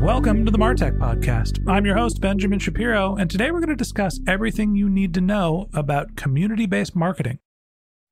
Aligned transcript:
Welcome 0.00 0.46
to 0.46 0.50
the 0.50 0.56
Martech 0.56 0.96
Podcast. 0.96 1.62
I'm 1.68 1.84
your 1.84 1.94
host, 1.94 2.22
Benjamin 2.22 2.58
Shapiro, 2.58 3.16
and 3.16 3.30
today 3.30 3.50
we're 3.50 3.60
going 3.60 3.68
to 3.68 3.76
discuss 3.76 4.18
everything 4.26 4.74
you 4.74 4.88
need 4.88 5.12
to 5.12 5.20
know 5.20 5.68
about 5.74 6.16
community 6.16 6.64
based 6.64 6.96
marketing. 6.96 7.38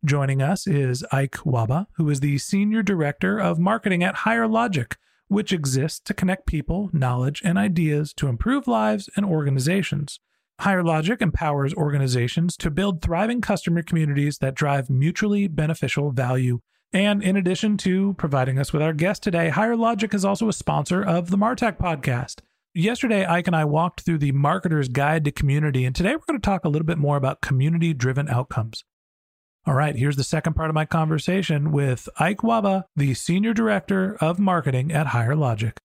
Joining 0.04 0.42
us 0.42 0.66
is 0.66 1.02
Ike 1.12 1.38
Nwabah, 1.46 1.86
who 1.94 2.10
is 2.10 2.20
the 2.20 2.36
Senior 2.36 2.82
Director 2.82 3.38
of 3.40 3.58
Marketing 3.58 4.04
at 4.04 4.16
Higher 4.16 4.46
Logic, 4.46 4.98
which 5.28 5.50
exists 5.50 5.98
to 6.00 6.12
connect 6.12 6.46
people, 6.46 6.90
knowledge, 6.92 7.40
and 7.42 7.56
ideas 7.56 8.12
to 8.18 8.28
improve 8.28 8.68
lives 8.68 9.08
and 9.16 9.24
organizations. 9.24 10.20
Higher 10.60 10.84
Logic 10.84 11.22
empowers 11.22 11.72
organizations 11.72 12.58
to 12.58 12.70
build 12.70 13.00
thriving 13.00 13.40
customer 13.40 13.82
communities 13.82 14.36
that 14.38 14.54
drive 14.54 14.90
mutually 14.90 15.48
beneficial 15.48 16.10
value 16.10 16.60
and 16.92 17.22
in 17.22 17.36
addition 17.36 17.76
to 17.78 18.14
providing 18.14 18.58
us 18.58 18.72
with 18.72 18.82
our 18.82 18.92
guest 18.92 19.22
today, 19.22 19.50
Higher 19.50 19.76
Logic 19.76 20.12
is 20.14 20.24
also 20.24 20.48
a 20.48 20.52
sponsor 20.52 21.02
of 21.02 21.30
the 21.30 21.36
Martech 21.36 21.78
podcast. 21.78 22.40
Yesterday, 22.74 23.26
Ike 23.26 23.46
and 23.46 23.56
I 23.56 23.64
walked 23.64 24.02
through 24.02 24.18
the 24.18 24.32
Marketer's 24.32 24.88
Guide 24.88 25.24
to 25.24 25.32
Community, 25.32 25.84
and 25.84 25.94
today 25.94 26.10
we're 26.10 26.24
going 26.26 26.40
to 26.40 26.44
talk 26.44 26.64
a 26.64 26.68
little 26.68 26.86
bit 26.86 26.98
more 26.98 27.16
about 27.16 27.40
community 27.40 27.92
driven 27.92 28.28
outcomes. 28.28 28.84
All 29.66 29.74
right, 29.74 29.96
here's 29.96 30.16
the 30.16 30.24
second 30.24 30.54
part 30.54 30.70
of 30.70 30.74
my 30.74 30.86
conversation 30.86 31.72
with 31.72 32.08
Ike 32.18 32.38
Nwabah, 32.38 32.84
the 32.96 33.14
Senior 33.14 33.52
Director 33.52 34.16
of 34.20 34.38
Marketing 34.38 34.92
at 34.92 35.08
Higher 35.08 35.36
Logic. 35.36 35.78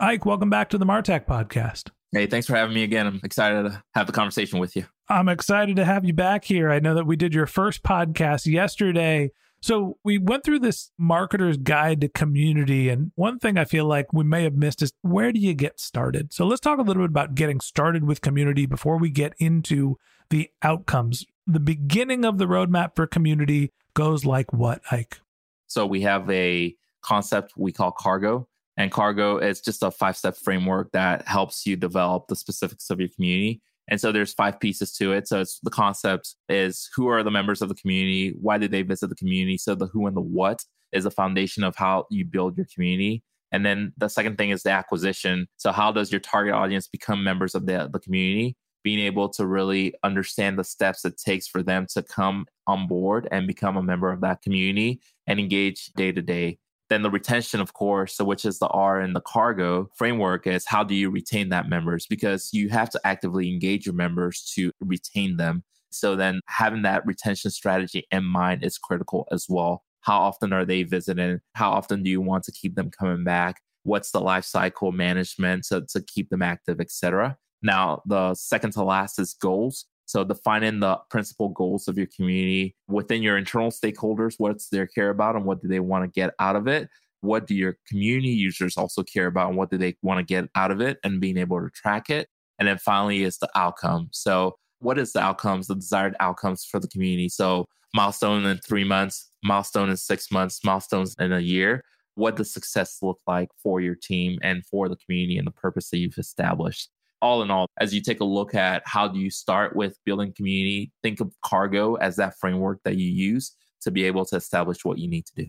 Ike, 0.00 0.26
welcome 0.26 0.50
back 0.50 0.68
to 0.70 0.78
the 0.78 0.84
Martech 0.84 1.26
podcast. 1.26 1.90
Hey, 2.10 2.26
thanks 2.26 2.46
for 2.46 2.56
having 2.56 2.74
me 2.74 2.82
again. 2.82 3.06
I'm 3.06 3.20
excited 3.22 3.62
to 3.70 3.82
have 3.94 4.06
the 4.06 4.12
conversation 4.12 4.58
with 4.58 4.76
you. 4.76 4.84
I'm 5.08 5.28
excited 5.28 5.76
to 5.76 5.84
have 5.84 6.04
you 6.04 6.12
back 6.12 6.44
here. 6.44 6.70
I 6.70 6.80
know 6.80 6.94
that 6.94 7.06
we 7.06 7.16
did 7.16 7.32
your 7.32 7.46
first 7.46 7.82
podcast 7.82 8.44
yesterday 8.44 9.30
so 9.62 9.96
we 10.02 10.18
went 10.18 10.42
through 10.42 10.58
this 10.58 10.90
marketer's 11.00 11.56
guide 11.56 12.00
to 12.00 12.08
community. 12.08 12.88
And 12.88 13.12
one 13.14 13.38
thing 13.38 13.56
I 13.56 13.64
feel 13.64 13.86
like 13.86 14.12
we 14.12 14.24
may 14.24 14.42
have 14.42 14.56
missed 14.56 14.82
is 14.82 14.92
where 15.02 15.30
do 15.30 15.38
you 15.38 15.54
get 15.54 15.78
started? 15.78 16.32
So 16.32 16.44
let's 16.44 16.60
talk 16.60 16.80
a 16.80 16.82
little 16.82 17.04
bit 17.04 17.10
about 17.10 17.36
getting 17.36 17.60
started 17.60 18.04
with 18.04 18.20
community 18.20 18.66
before 18.66 18.98
we 18.98 19.08
get 19.08 19.34
into 19.38 19.98
the 20.30 20.50
outcomes. 20.62 21.24
The 21.46 21.60
beginning 21.60 22.24
of 22.24 22.38
the 22.38 22.46
roadmap 22.46 22.96
for 22.96 23.06
community 23.06 23.72
goes 23.94 24.24
like 24.24 24.52
what, 24.52 24.82
Ike? 24.90 25.20
So 25.68 25.86
we 25.86 26.00
have 26.02 26.28
a 26.28 26.74
concept 27.02 27.52
we 27.56 27.70
call 27.70 27.92
cargo. 27.92 28.48
And 28.76 28.90
cargo 28.90 29.38
is 29.38 29.60
just 29.60 29.82
a 29.84 29.92
five 29.92 30.16
step 30.16 30.36
framework 30.36 30.90
that 30.92 31.28
helps 31.28 31.66
you 31.66 31.76
develop 31.76 32.26
the 32.26 32.36
specifics 32.36 32.90
of 32.90 32.98
your 32.98 33.10
community. 33.10 33.60
And 33.88 34.00
so 34.00 34.12
there's 34.12 34.32
five 34.32 34.60
pieces 34.60 34.92
to 34.94 35.12
it. 35.12 35.28
So 35.28 35.40
it's 35.40 35.58
the 35.60 35.70
concept 35.70 36.36
is 36.48 36.88
who 36.94 37.08
are 37.08 37.22
the 37.22 37.30
members 37.30 37.62
of 37.62 37.68
the 37.68 37.74
community? 37.74 38.34
Why 38.40 38.58
did 38.58 38.70
they 38.70 38.82
visit 38.82 39.08
the 39.08 39.16
community? 39.16 39.58
So 39.58 39.74
the 39.74 39.86
who 39.86 40.06
and 40.06 40.16
the 40.16 40.20
what 40.20 40.64
is 40.92 41.04
the 41.04 41.10
foundation 41.10 41.64
of 41.64 41.74
how 41.76 42.06
you 42.10 42.24
build 42.24 42.56
your 42.56 42.66
community. 42.72 43.22
And 43.50 43.66
then 43.66 43.92
the 43.98 44.08
second 44.08 44.38
thing 44.38 44.50
is 44.50 44.62
the 44.62 44.70
acquisition. 44.70 45.46
So 45.56 45.72
how 45.72 45.92
does 45.92 46.10
your 46.10 46.20
target 46.20 46.54
audience 46.54 46.88
become 46.88 47.22
members 47.22 47.54
of 47.54 47.66
the, 47.66 47.88
the 47.92 47.98
community? 47.98 48.56
Being 48.82 49.00
able 49.00 49.28
to 49.30 49.46
really 49.46 49.94
understand 50.02 50.58
the 50.58 50.64
steps 50.64 51.04
it 51.04 51.18
takes 51.18 51.46
for 51.46 51.62
them 51.62 51.86
to 51.94 52.02
come 52.02 52.46
on 52.66 52.88
board 52.88 53.28
and 53.30 53.46
become 53.46 53.76
a 53.76 53.82
member 53.82 54.10
of 54.10 54.20
that 54.22 54.42
community 54.42 55.00
and 55.26 55.38
engage 55.38 55.92
day 55.96 56.12
to 56.12 56.22
day. 56.22 56.58
Then 56.92 57.00
the 57.00 57.10
retention, 57.10 57.62
of 57.62 57.72
course, 57.72 58.18
which 58.18 58.44
is 58.44 58.58
the 58.58 58.66
R 58.66 59.00
in 59.00 59.14
the 59.14 59.22
cargo 59.22 59.88
framework, 59.94 60.46
is 60.46 60.66
how 60.66 60.84
do 60.84 60.94
you 60.94 61.08
retain 61.08 61.48
that 61.48 61.66
members? 61.66 62.06
Because 62.06 62.50
you 62.52 62.68
have 62.68 62.90
to 62.90 63.00
actively 63.02 63.48
engage 63.48 63.86
your 63.86 63.94
members 63.94 64.42
to 64.56 64.72
retain 64.78 65.38
them. 65.38 65.64
So 65.88 66.16
then 66.16 66.42
having 66.48 66.82
that 66.82 67.06
retention 67.06 67.50
strategy 67.50 68.06
in 68.10 68.24
mind 68.24 68.62
is 68.62 68.76
critical 68.76 69.26
as 69.32 69.46
well. 69.48 69.84
How 70.02 70.20
often 70.20 70.52
are 70.52 70.66
they 70.66 70.82
visiting? 70.82 71.40
How 71.54 71.70
often 71.70 72.02
do 72.02 72.10
you 72.10 72.20
want 72.20 72.44
to 72.44 72.52
keep 72.52 72.74
them 72.74 72.90
coming 72.90 73.24
back? 73.24 73.62
What's 73.84 74.10
the 74.10 74.20
life 74.20 74.44
cycle 74.44 74.92
management 74.92 75.64
to, 75.68 75.86
to 75.88 76.02
keep 76.02 76.28
them 76.28 76.42
active, 76.42 76.78
etc. 76.78 77.38
Now, 77.62 78.02
the 78.04 78.34
second 78.34 78.72
to 78.72 78.82
last 78.82 79.18
is 79.18 79.32
goals. 79.32 79.86
So 80.06 80.24
defining 80.24 80.80
the 80.80 80.98
principal 81.10 81.48
goals 81.48 81.88
of 81.88 81.96
your 81.96 82.08
community 82.14 82.74
within 82.88 83.22
your 83.22 83.38
internal 83.38 83.70
stakeholders, 83.70 84.34
what's 84.38 84.68
their 84.68 84.86
care 84.86 85.10
about 85.10 85.36
and 85.36 85.44
what 85.44 85.62
do 85.62 85.68
they 85.68 85.80
want 85.80 86.04
to 86.04 86.08
get 86.08 86.34
out 86.38 86.56
of 86.56 86.66
it? 86.66 86.88
What 87.20 87.46
do 87.46 87.54
your 87.54 87.78
community 87.88 88.30
users 88.30 88.76
also 88.76 89.02
care 89.02 89.26
about 89.26 89.48
and 89.48 89.56
what 89.56 89.70
do 89.70 89.78
they 89.78 89.96
want 90.02 90.18
to 90.18 90.24
get 90.24 90.48
out 90.54 90.70
of 90.70 90.80
it 90.80 90.98
and 91.04 91.20
being 91.20 91.38
able 91.38 91.60
to 91.60 91.70
track 91.70 92.10
it? 92.10 92.28
And 92.58 92.68
then 92.68 92.78
finally 92.78 93.22
is 93.22 93.38
the 93.38 93.48
outcome. 93.54 94.08
So 94.12 94.56
what 94.80 94.98
is 94.98 95.12
the 95.12 95.20
outcomes, 95.20 95.68
the 95.68 95.76
desired 95.76 96.16
outcomes 96.20 96.64
for 96.64 96.80
the 96.80 96.88
community? 96.88 97.28
So 97.28 97.66
milestone 97.94 98.44
in 98.44 98.58
three 98.58 98.84
months, 98.84 99.30
milestone 99.42 99.90
in 99.90 99.96
six 99.96 100.30
months, 100.30 100.64
milestones 100.64 101.14
in 101.18 101.32
a 101.32 101.40
year. 101.40 101.84
What 102.14 102.36
does 102.36 102.52
success 102.52 102.98
look 103.00 103.20
like 103.26 103.48
for 103.62 103.80
your 103.80 103.94
team 103.94 104.38
and 104.42 104.66
for 104.66 104.88
the 104.88 104.96
community 104.96 105.38
and 105.38 105.46
the 105.46 105.52
purpose 105.52 105.90
that 105.90 105.98
you've 105.98 106.18
established? 106.18 106.90
All 107.22 107.40
in 107.42 107.50
all, 107.50 107.68
as 107.80 107.94
you 107.94 108.02
take 108.02 108.20
a 108.20 108.24
look 108.24 108.54
at 108.54 108.82
how 108.84 109.08
do 109.08 109.18
you 109.18 109.30
start 109.30 109.74
with 109.74 109.96
building 110.04 110.34
community, 110.36 110.92
think 111.02 111.20
of 111.20 111.32
cargo 111.42 111.94
as 111.94 112.16
that 112.16 112.34
framework 112.38 112.80
that 112.84 112.96
you 112.96 113.08
use 113.08 113.56
to 113.80 113.90
be 113.90 114.04
able 114.04 114.24
to 114.26 114.36
establish 114.36 114.84
what 114.84 114.98
you 114.98 115.08
need 115.08 115.24
to 115.26 115.44
do. 115.44 115.46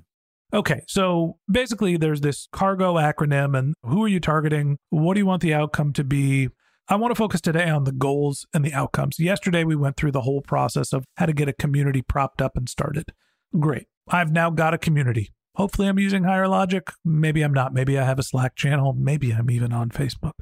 Okay, 0.54 0.84
so 0.88 1.38
basically 1.52 1.98
there's 1.98 2.22
this 2.22 2.48
cargo 2.54 2.94
acronym, 2.96 3.58
and 3.58 3.74
who 3.84 4.04
are 4.04 4.08
you 4.08 4.20
targeting? 4.20 4.78
What 4.92 5.16
do 5.16 5.20
you 5.20 5.26
want 5.26 5.42
the 5.42 5.54
outcome 5.54 5.94
to 5.94 6.04
be? 6.04 6.50
I 6.88 6.96
want 6.96 7.12
to 7.12 7.16
focus 7.16 7.42
today 7.42 7.70
on 7.70 7.86
the 7.86 7.92
goals 7.92 8.46
and 8.54 8.64
the 8.64 8.74
outcomes. 8.74 9.18
Yesterday, 9.18 9.64
we 9.64 9.76
went 9.76 9.98
through 9.98 10.12
the 10.12 10.22
whole 10.22 10.42
process 10.42 10.94
of 10.94 11.06
how 11.18 11.26
to 11.26 11.34
get 11.34 11.48
a 11.48 11.54
community 11.54 12.02
propped 12.02 12.42
up 12.42 12.56
and 12.56 12.70
started. 12.70 13.14
Great. 13.60 13.88
I've 14.08 14.32
now 14.32 14.50
got 14.50 14.74
a 14.74 14.78
community. 14.78 15.30
Hopefully, 15.56 15.88
I'm 15.88 15.98
using 15.98 16.24
Higher 16.24 16.48
Logic. 16.48 16.84
Maybe 17.06 17.42
I'm 17.42 17.54
not. 17.54 17.74
Maybe 17.74 17.98
I 17.98 18.04
have 18.04 18.20
a 18.20 18.24
Slack 18.24 18.56
channel. 18.56 18.94
Maybe 18.94 19.32
I'm 19.32 19.50
even 19.50 19.72
on 19.72 19.90
Facebook. 19.90 20.34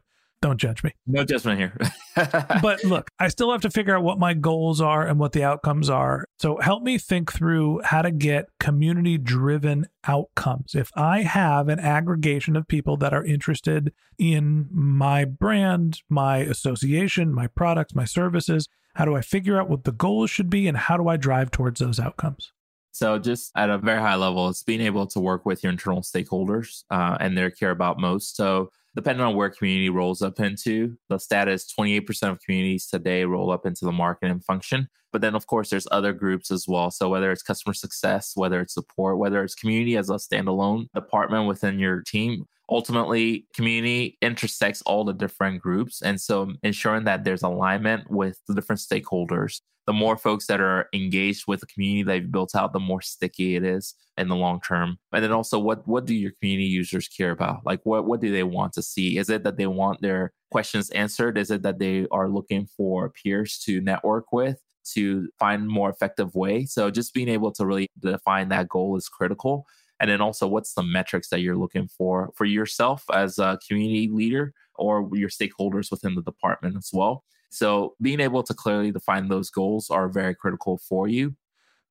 Don't 0.41 0.57
judge 0.57 0.83
me. 0.83 0.91
No 1.05 1.23
judgment 1.23 1.59
here. 1.59 1.77
but 2.61 2.83
look, 2.83 3.11
I 3.19 3.27
still 3.27 3.51
have 3.51 3.61
to 3.61 3.69
figure 3.69 3.95
out 3.95 4.03
what 4.03 4.17
my 4.17 4.33
goals 4.33 4.81
are 4.81 5.05
and 5.05 5.19
what 5.19 5.33
the 5.33 5.43
outcomes 5.43 5.87
are. 5.87 6.25
So 6.39 6.57
help 6.57 6.81
me 6.81 6.97
think 6.97 7.31
through 7.31 7.81
how 7.83 8.01
to 8.01 8.09
get 8.09 8.47
community 8.59 9.19
driven 9.19 9.85
outcomes. 10.07 10.73
If 10.73 10.89
I 10.95 11.21
have 11.21 11.69
an 11.69 11.79
aggregation 11.79 12.55
of 12.55 12.67
people 12.67 12.97
that 12.97 13.13
are 13.13 13.23
interested 13.23 13.93
in 14.17 14.67
my 14.71 15.25
brand, 15.25 16.01
my 16.09 16.37
association, 16.37 17.31
my 17.31 17.45
products, 17.45 17.93
my 17.93 18.05
services, 18.05 18.67
how 18.95 19.05
do 19.05 19.15
I 19.15 19.21
figure 19.21 19.61
out 19.61 19.69
what 19.69 19.83
the 19.83 19.91
goals 19.91 20.31
should 20.31 20.49
be 20.49 20.67
and 20.67 20.75
how 20.75 20.97
do 20.97 21.07
I 21.07 21.17
drive 21.17 21.51
towards 21.51 21.79
those 21.79 21.99
outcomes? 21.99 22.51
So, 22.93 23.17
just 23.17 23.51
at 23.55 23.69
a 23.69 23.77
very 23.77 24.01
high 24.01 24.15
level, 24.15 24.49
it's 24.49 24.63
being 24.63 24.81
able 24.81 25.07
to 25.07 25.19
work 25.19 25.45
with 25.45 25.63
your 25.63 25.71
internal 25.71 26.01
stakeholders 26.01 26.83
uh, 26.89 27.15
and 27.21 27.37
their 27.37 27.49
care 27.49 27.71
about 27.71 27.99
most. 27.99 28.35
So, 28.35 28.69
depending 28.95 29.25
on 29.25 29.35
where 29.35 29.49
community 29.49 29.89
rolls 29.89 30.21
up 30.21 30.39
into, 30.39 30.97
the 31.09 31.17
stat 31.17 31.47
is 31.47 31.71
28% 31.77 32.31
of 32.31 32.39
communities 32.41 32.87
today 32.87 33.23
roll 33.23 33.51
up 33.51 33.65
into 33.65 33.85
the 33.85 33.91
marketing 33.91 34.39
function. 34.41 34.87
But 35.11 35.21
then, 35.21 35.35
of 35.35 35.47
course, 35.47 35.69
there's 35.69 35.87
other 35.91 36.13
groups 36.13 36.51
as 36.51 36.67
well. 36.67 36.91
So 36.91 37.09
whether 37.09 37.31
it's 37.31 37.43
customer 37.43 37.73
success, 37.73 38.33
whether 38.35 38.61
it's 38.61 38.73
support, 38.73 39.17
whether 39.17 39.43
it's 39.43 39.55
community 39.55 39.97
as 39.97 40.09
a 40.09 40.13
standalone 40.13 40.87
department 40.93 41.47
within 41.47 41.79
your 41.79 42.01
team, 42.01 42.45
ultimately 42.69 43.45
community 43.53 44.17
intersects 44.21 44.81
all 44.83 45.03
the 45.03 45.13
different 45.13 45.61
groups. 45.61 46.01
And 46.01 46.19
so 46.19 46.53
ensuring 46.63 47.03
that 47.05 47.23
there's 47.23 47.43
alignment 47.43 48.09
with 48.09 48.39
the 48.47 48.55
different 48.55 48.79
stakeholders 48.79 49.59
the 49.87 49.93
more 49.93 50.15
folks 50.15 50.45
that 50.47 50.61
are 50.61 50.87
engaged 50.93 51.45
with 51.47 51.59
the 51.59 51.65
community 51.65 52.03
that 52.03 52.15
you've 52.15 52.31
built 52.31 52.55
out 52.55 52.73
the 52.73 52.79
more 52.79 53.01
sticky 53.01 53.55
it 53.55 53.63
is 53.63 53.95
in 54.17 54.27
the 54.29 54.35
long 54.35 54.61
term. 54.61 54.97
And 55.11 55.23
then 55.23 55.31
also 55.31 55.57
what 55.59 55.87
what 55.87 56.05
do 56.05 56.13
your 56.13 56.31
community 56.39 56.67
users 56.67 57.07
care 57.07 57.31
about? 57.31 57.65
Like 57.65 57.81
what 57.83 58.05
what 58.05 58.21
do 58.21 58.31
they 58.31 58.43
want 58.43 58.73
to 58.73 58.81
see? 58.81 59.17
Is 59.17 59.29
it 59.29 59.43
that 59.43 59.57
they 59.57 59.67
want 59.67 60.01
their 60.01 60.33
questions 60.51 60.89
answered? 60.91 61.37
Is 61.37 61.51
it 61.51 61.63
that 61.63 61.79
they 61.79 62.07
are 62.11 62.29
looking 62.29 62.67
for 62.77 63.09
peers 63.09 63.59
to 63.65 63.81
network 63.81 64.31
with 64.31 64.61
to 64.83 65.29
find 65.39 65.67
more 65.67 65.89
effective 65.89 66.33
way 66.35 66.65
so 66.65 66.89
just 66.91 67.13
being 67.13 67.29
able 67.29 67.51
to 67.51 67.65
really 67.65 67.87
define 67.99 68.49
that 68.49 68.67
goal 68.69 68.95
is 68.95 69.07
critical 69.07 69.65
and 70.01 70.09
then 70.09 70.19
also, 70.19 70.47
what's 70.47 70.73
the 70.73 70.81
metrics 70.81 71.29
that 71.29 71.41
you're 71.41 71.55
looking 71.55 71.87
for 71.87 72.31
for 72.35 72.45
yourself 72.45 73.05
as 73.13 73.37
a 73.37 73.59
community 73.67 74.09
leader 74.11 74.51
or 74.73 75.07
your 75.13 75.29
stakeholders 75.29 75.91
within 75.91 76.15
the 76.15 76.23
department 76.23 76.75
as 76.75 76.89
well? 76.91 77.23
So, 77.51 77.93
being 78.01 78.19
able 78.19 78.41
to 78.41 78.53
clearly 78.55 78.91
define 78.91 79.27
those 79.27 79.51
goals 79.51 79.91
are 79.91 80.09
very 80.09 80.33
critical 80.33 80.79
for 80.79 81.07
you. 81.07 81.35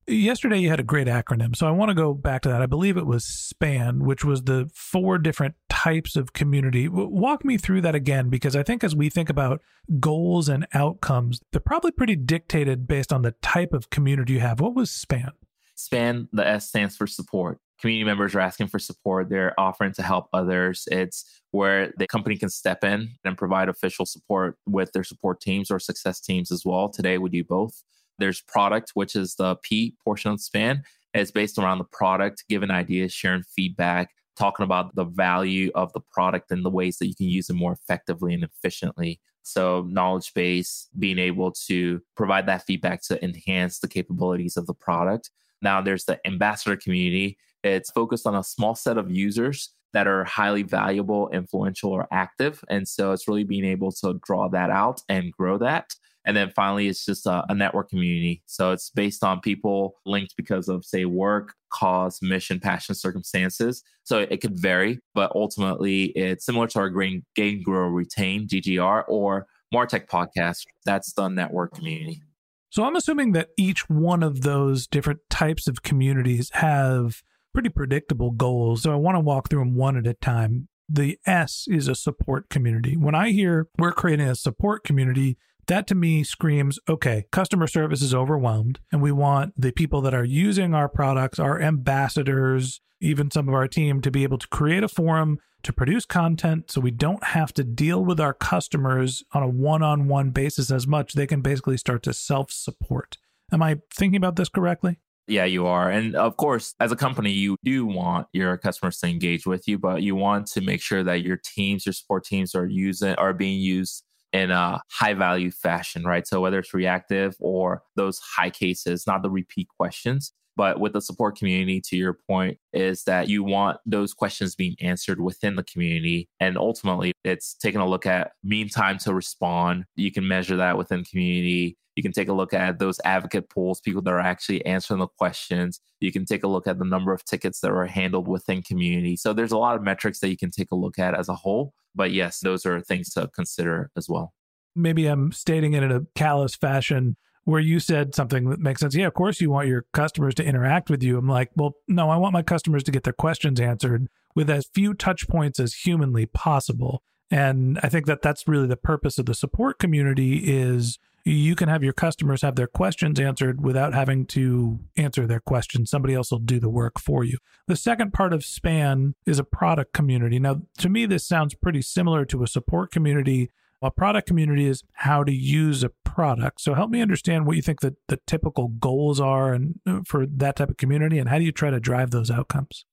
Yesterday, 0.06 0.58
you 0.58 0.70
had 0.70 0.80
a 0.80 0.84
great 0.84 1.06
acronym. 1.06 1.54
So, 1.54 1.66
I 1.66 1.70
want 1.70 1.90
to 1.90 1.94
go 1.94 2.14
back 2.14 2.42
to 2.42 2.48
that. 2.48 2.62
I 2.62 2.66
believe 2.66 2.96
it 2.96 3.06
was 3.06 3.24
SPAN, 3.24 4.04
which 4.04 4.24
was 4.24 4.44
the 4.44 4.70
four 4.74 5.18
different 5.18 5.54
types 5.68 6.16
of 6.16 6.32
community. 6.32 6.88
Walk 6.88 7.44
me 7.44 7.56
through 7.56 7.82
that 7.82 7.94
again, 7.94 8.28
because 8.28 8.56
I 8.56 8.62
think 8.62 8.82
as 8.82 8.96
we 8.96 9.08
think 9.08 9.30
about 9.30 9.60
goals 9.98 10.48
and 10.48 10.66
outcomes, 10.74 11.40
they're 11.52 11.60
probably 11.60 11.90
pretty 11.92 12.16
dictated 12.16 12.88
based 12.88 13.12
on 13.12 13.22
the 13.22 13.32
type 13.42 13.72
of 13.72 13.90
community 13.90 14.34
you 14.34 14.40
have. 14.40 14.60
What 14.60 14.74
was 14.74 14.90
SPAN? 14.90 15.32
SPAN, 15.76 16.28
the 16.32 16.46
S 16.46 16.68
stands 16.68 16.96
for 16.96 17.06
support 17.06 17.58
community 17.80 18.04
members 18.04 18.34
are 18.34 18.40
asking 18.40 18.68
for 18.68 18.78
support. 18.78 19.28
They're 19.28 19.58
offering 19.58 19.92
to 19.94 20.02
help 20.02 20.28
others. 20.32 20.86
It's 20.90 21.24
where 21.50 21.92
the 21.96 22.06
company 22.06 22.36
can 22.36 22.50
step 22.50 22.84
in 22.84 23.12
and 23.24 23.36
provide 23.36 23.68
official 23.68 24.06
support 24.06 24.56
with 24.66 24.92
their 24.92 25.04
support 25.04 25.40
teams 25.40 25.70
or 25.70 25.78
success 25.78 26.20
teams 26.20 26.52
as 26.52 26.64
well. 26.64 26.88
Today, 26.88 27.18
we 27.18 27.30
do 27.30 27.42
both. 27.42 27.82
There's 28.20 28.40
product, 28.42 28.92
which 28.94 29.16
is 29.16 29.34
the 29.34 29.56
P 29.56 29.96
portion 30.04 30.30
of 30.30 30.40
span. 30.40 30.84
It's 31.12 31.32
based 31.32 31.58
around 31.58 31.78
the 31.78 31.84
product, 31.84 32.44
giving 32.48 32.70
ideas, 32.70 33.12
sharing 33.12 33.42
feedback, 33.42 34.10
talking 34.36 34.64
about 34.64 34.94
the 34.94 35.04
value 35.04 35.72
of 35.74 35.92
the 35.92 36.00
product 36.00 36.52
and 36.52 36.64
the 36.64 36.70
ways 36.70 36.98
that 36.98 37.08
you 37.08 37.16
can 37.16 37.26
use 37.26 37.50
it 37.50 37.54
more 37.54 37.72
effectively 37.72 38.32
and 38.32 38.44
efficiently. 38.44 39.20
So, 39.42 39.86
knowledge 39.88 40.32
base, 40.34 40.88
being 40.98 41.18
able 41.18 41.50
to 41.66 42.00
provide 42.16 42.46
that 42.46 42.66
feedback 42.66 43.02
to 43.04 43.22
enhance 43.24 43.80
the 43.80 43.88
capabilities 43.88 44.56
of 44.56 44.66
the 44.66 44.74
product. 44.74 45.30
Now, 45.62 45.80
there's 45.80 46.04
the 46.04 46.24
ambassador 46.26 46.76
community 46.76 47.38
it's 47.62 47.90
focused 47.90 48.26
on 48.26 48.34
a 48.34 48.44
small 48.44 48.74
set 48.74 48.98
of 48.98 49.10
users 49.10 49.70
that 49.92 50.06
are 50.06 50.24
highly 50.24 50.62
valuable, 50.62 51.28
influential, 51.30 51.90
or 51.90 52.06
active. 52.12 52.64
And 52.68 52.86
so 52.86 53.12
it's 53.12 53.26
really 53.26 53.44
being 53.44 53.64
able 53.64 53.92
to 53.92 54.20
draw 54.24 54.48
that 54.48 54.70
out 54.70 55.02
and 55.08 55.32
grow 55.32 55.58
that. 55.58 55.94
And 56.24 56.36
then 56.36 56.50
finally, 56.54 56.88
it's 56.88 57.04
just 57.04 57.26
a, 57.26 57.44
a, 57.48 57.54
network 57.54 57.88
community. 57.88 58.42
So 58.46 58.72
it's 58.72 58.90
based 58.90 59.24
on 59.24 59.40
people 59.40 59.94
linked 60.04 60.36
because 60.36 60.68
of, 60.68 60.84
say, 60.84 61.06
work, 61.06 61.54
cause, 61.72 62.18
mission, 62.20 62.60
passion, 62.60 62.94
circumstances. 62.94 63.82
So 64.04 64.18
it 64.18 64.40
could 64.40 64.58
vary, 64.58 65.00
but 65.14 65.32
ultimately, 65.34 66.06
it's 66.16 66.44
similar 66.44 66.66
to 66.68 66.78
our 66.80 66.90
Gain, 66.90 67.24
Gain 67.34 67.62
Grow, 67.62 67.88
Retain, 67.88 68.48
GGR, 68.48 69.04
or 69.08 69.46
Martech 69.72 70.08
podcast. 70.08 70.64
That's 70.84 71.12
the 71.12 71.28
network 71.28 71.74
community. 71.74 72.22
So 72.70 72.84
I'm 72.84 72.96
assuming 72.96 73.32
that 73.32 73.48
each 73.56 73.88
one 73.88 74.22
of 74.22 74.42
those 74.42 74.86
different 74.86 75.20
types 75.28 75.66
of 75.66 75.82
communities 75.82 76.50
have 76.54 77.22
pretty 77.52 77.68
predictable 77.68 78.30
goals. 78.30 78.82
So 78.82 78.92
I 78.92 78.96
want 78.96 79.16
to 79.16 79.20
walk 79.20 79.48
through 79.48 79.60
them 79.60 79.74
one 79.74 79.96
at 79.96 80.06
a 80.06 80.14
time. 80.14 80.68
The 80.88 81.18
S 81.26 81.66
is 81.68 81.88
a 81.88 81.94
support 81.94 82.48
community. 82.48 82.96
When 82.96 83.14
I 83.14 83.30
hear 83.30 83.68
we're 83.78 83.92
creating 83.92 84.28
a 84.28 84.34
support 84.34 84.84
community, 84.84 85.36
that 85.66 85.86
to 85.88 85.94
me 85.94 86.24
screams 86.24 86.78
okay, 86.88 87.26
customer 87.30 87.66
service 87.66 88.02
is 88.02 88.14
overwhelmed, 88.14 88.80
and 88.92 89.02
we 89.02 89.12
want 89.12 89.54
the 89.56 89.72
people 89.72 90.00
that 90.02 90.14
are 90.14 90.24
using 90.24 90.74
our 90.74 90.88
products, 90.88 91.38
our 91.38 91.60
ambassadors, 91.60 92.80
even 93.00 93.30
some 93.30 93.48
of 93.48 93.54
our 93.54 93.68
team 93.68 94.00
to 94.02 94.10
be 94.10 94.22
able 94.22 94.38
to 94.38 94.48
create 94.48 94.84
a 94.84 94.88
forum 94.88 95.38
to 95.62 95.72
produce 95.72 96.06
content 96.06 96.70
so 96.70 96.80
we 96.80 96.90
don't 96.90 97.22
have 97.22 97.52
to 97.52 97.64
deal 97.64 98.04
with 98.04 98.18
our 98.18 98.32
customers 98.32 99.22
on 99.32 99.42
a 99.42 99.48
one 99.48 99.82
on 99.82 100.08
one 100.08 100.30
basis 100.30 100.70
as 100.70 100.86
much. 100.86 101.12
They 101.12 101.26
can 101.26 101.42
basically 101.42 101.76
start 101.76 102.02
to 102.04 102.14
self 102.14 102.50
support. 102.50 103.18
Am 103.52 103.62
I 103.62 103.80
thinking 103.92 104.16
about 104.16 104.36
this 104.36 104.48
correctly? 104.48 104.98
Yeah, 105.26 105.44
you 105.44 105.66
are. 105.66 105.90
And 105.90 106.16
of 106.16 106.36
course, 106.36 106.74
as 106.80 106.90
a 106.90 106.96
company, 106.96 107.30
you 107.30 107.56
do 107.62 107.86
want 107.86 108.26
your 108.32 108.56
customers 108.56 108.98
to 108.98 109.06
engage 109.06 109.46
with 109.46 109.68
you, 109.68 109.78
but 109.78 110.02
you 110.02 110.16
want 110.16 110.48
to 110.48 110.60
make 110.60 110.80
sure 110.80 111.04
that 111.04 111.22
your 111.22 111.36
teams, 111.36 111.86
your 111.86 111.92
support 111.92 112.24
teams 112.24 112.54
are 112.54 112.66
using 112.66 113.14
are 113.14 113.32
being 113.32 113.60
used 113.60 114.02
in 114.32 114.50
a 114.50 114.80
high 114.90 115.14
value 115.14 115.50
fashion, 115.50 116.04
right? 116.04 116.26
So 116.26 116.40
whether 116.40 116.58
it's 116.58 116.74
reactive 116.74 117.36
or 117.40 117.82
those 117.96 118.18
high 118.20 118.50
cases, 118.50 119.06
not 119.06 119.22
the 119.22 119.30
repeat 119.30 119.68
questions. 119.68 120.32
But 120.60 120.78
with 120.78 120.92
the 120.92 121.00
support 121.00 121.38
community, 121.38 121.80
to 121.86 121.96
your 121.96 122.12
point, 122.12 122.58
is 122.74 123.04
that 123.04 123.30
you 123.30 123.42
want 123.42 123.78
those 123.86 124.12
questions 124.12 124.54
being 124.54 124.76
answered 124.78 125.18
within 125.18 125.56
the 125.56 125.62
community. 125.62 126.28
And 126.38 126.58
ultimately, 126.58 127.12
it's 127.24 127.54
taking 127.54 127.80
a 127.80 127.88
look 127.88 128.04
at 128.04 128.32
mean 128.44 128.68
time 128.68 128.98
to 128.98 129.14
respond. 129.14 129.86
You 129.96 130.12
can 130.12 130.28
measure 130.28 130.58
that 130.58 130.76
within 130.76 131.02
community. 131.02 131.78
You 131.96 132.02
can 132.02 132.12
take 132.12 132.28
a 132.28 132.34
look 132.34 132.52
at 132.52 132.78
those 132.78 133.00
advocate 133.06 133.48
pools, 133.48 133.80
people 133.80 134.02
that 134.02 134.10
are 134.10 134.20
actually 134.20 134.62
answering 134.66 135.00
the 135.00 135.06
questions. 135.06 135.80
You 135.98 136.12
can 136.12 136.26
take 136.26 136.44
a 136.44 136.46
look 136.46 136.66
at 136.66 136.78
the 136.78 136.84
number 136.84 137.14
of 137.14 137.24
tickets 137.24 137.60
that 137.60 137.70
are 137.70 137.86
handled 137.86 138.28
within 138.28 138.60
community. 138.60 139.16
So 139.16 139.32
there's 139.32 139.52
a 139.52 139.56
lot 139.56 139.76
of 139.76 139.82
metrics 139.82 140.18
that 140.18 140.28
you 140.28 140.36
can 140.36 140.50
take 140.50 140.72
a 140.72 140.76
look 140.76 140.98
at 140.98 141.14
as 141.14 141.30
a 141.30 141.34
whole. 141.36 141.72
But 141.94 142.10
yes, 142.12 142.40
those 142.40 142.66
are 142.66 142.82
things 142.82 143.08
to 143.14 143.28
consider 143.28 143.90
as 143.96 144.10
well. 144.10 144.34
Maybe 144.76 145.06
I'm 145.06 145.32
stating 145.32 145.72
it 145.72 145.82
in 145.82 145.90
a 145.90 146.02
callous 146.14 146.54
fashion 146.54 147.16
where 147.44 147.60
you 147.60 147.80
said 147.80 148.14
something 148.14 148.50
that 148.50 148.60
makes 148.60 148.80
sense. 148.80 148.94
Yeah, 148.94 149.06
of 149.06 149.14
course 149.14 149.40
you 149.40 149.50
want 149.50 149.68
your 149.68 149.86
customers 149.92 150.34
to 150.36 150.44
interact 150.44 150.90
with 150.90 151.02
you. 151.02 151.18
I'm 151.18 151.28
like, 151.28 151.50
well, 151.56 151.74
no, 151.88 152.10
I 152.10 152.16
want 152.16 152.32
my 152.32 152.42
customers 152.42 152.82
to 152.84 152.90
get 152.90 153.04
their 153.04 153.12
questions 153.12 153.60
answered 153.60 154.08
with 154.34 154.50
as 154.50 154.68
few 154.72 154.94
touch 154.94 155.28
points 155.28 155.58
as 155.58 155.74
humanly 155.74 156.26
possible. 156.26 157.02
And 157.30 157.78
I 157.82 157.88
think 157.88 158.06
that 158.06 158.22
that's 158.22 158.48
really 158.48 158.66
the 158.66 158.76
purpose 158.76 159.18
of 159.18 159.26
the 159.26 159.34
support 159.34 159.78
community 159.78 160.38
is 160.38 160.98
you 161.24 161.54
can 161.54 161.68
have 161.68 161.84
your 161.84 161.92
customers 161.92 162.42
have 162.42 162.56
their 162.56 162.66
questions 162.66 163.20
answered 163.20 163.62
without 163.62 163.94
having 163.94 164.26
to 164.26 164.80
answer 164.96 165.26
their 165.26 165.40
questions. 165.40 165.90
Somebody 165.90 166.14
else 166.14 166.30
will 166.30 166.38
do 166.38 166.58
the 166.58 166.70
work 166.70 166.98
for 166.98 167.24
you. 167.24 167.38
The 167.66 167.76
second 167.76 168.12
part 168.12 168.32
of 168.32 168.44
SPAN 168.44 169.14
is 169.26 169.38
a 169.38 169.44
product 169.44 169.92
community. 169.92 170.38
Now, 170.38 170.62
to 170.78 170.88
me, 170.88 171.06
this 171.06 171.26
sounds 171.26 171.54
pretty 171.54 171.82
similar 171.82 172.24
to 172.26 172.42
a 172.42 172.48
support 172.48 172.90
community. 172.90 173.50
A 173.82 173.90
product 173.90 174.28
community 174.28 174.66
is 174.66 174.82
how 174.92 175.24
to 175.24 175.32
use 175.32 175.82
a 175.82 175.90
product. 176.04 176.60
So 176.60 176.74
help 176.74 176.90
me 176.90 177.00
understand 177.00 177.46
what 177.46 177.56
you 177.56 177.62
think 177.62 177.80
that 177.80 177.94
the 178.08 178.18
typical 178.26 178.68
goals 178.68 179.20
are 179.20 179.54
and 179.54 179.80
uh, 179.86 180.00
for 180.04 180.26
that 180.26 180.56
type 180.56 180.68
of 180.68 180.76
community 180.76 181.18
and 181.18 181.28
how 181.28 181.38
do 181.38 181.44
you 181.44 181.52
try 181.52 181.70
to 181.70 181.80
drive 181.80 182.10
those 182.10 182.30
outcomes? 182.30 182.84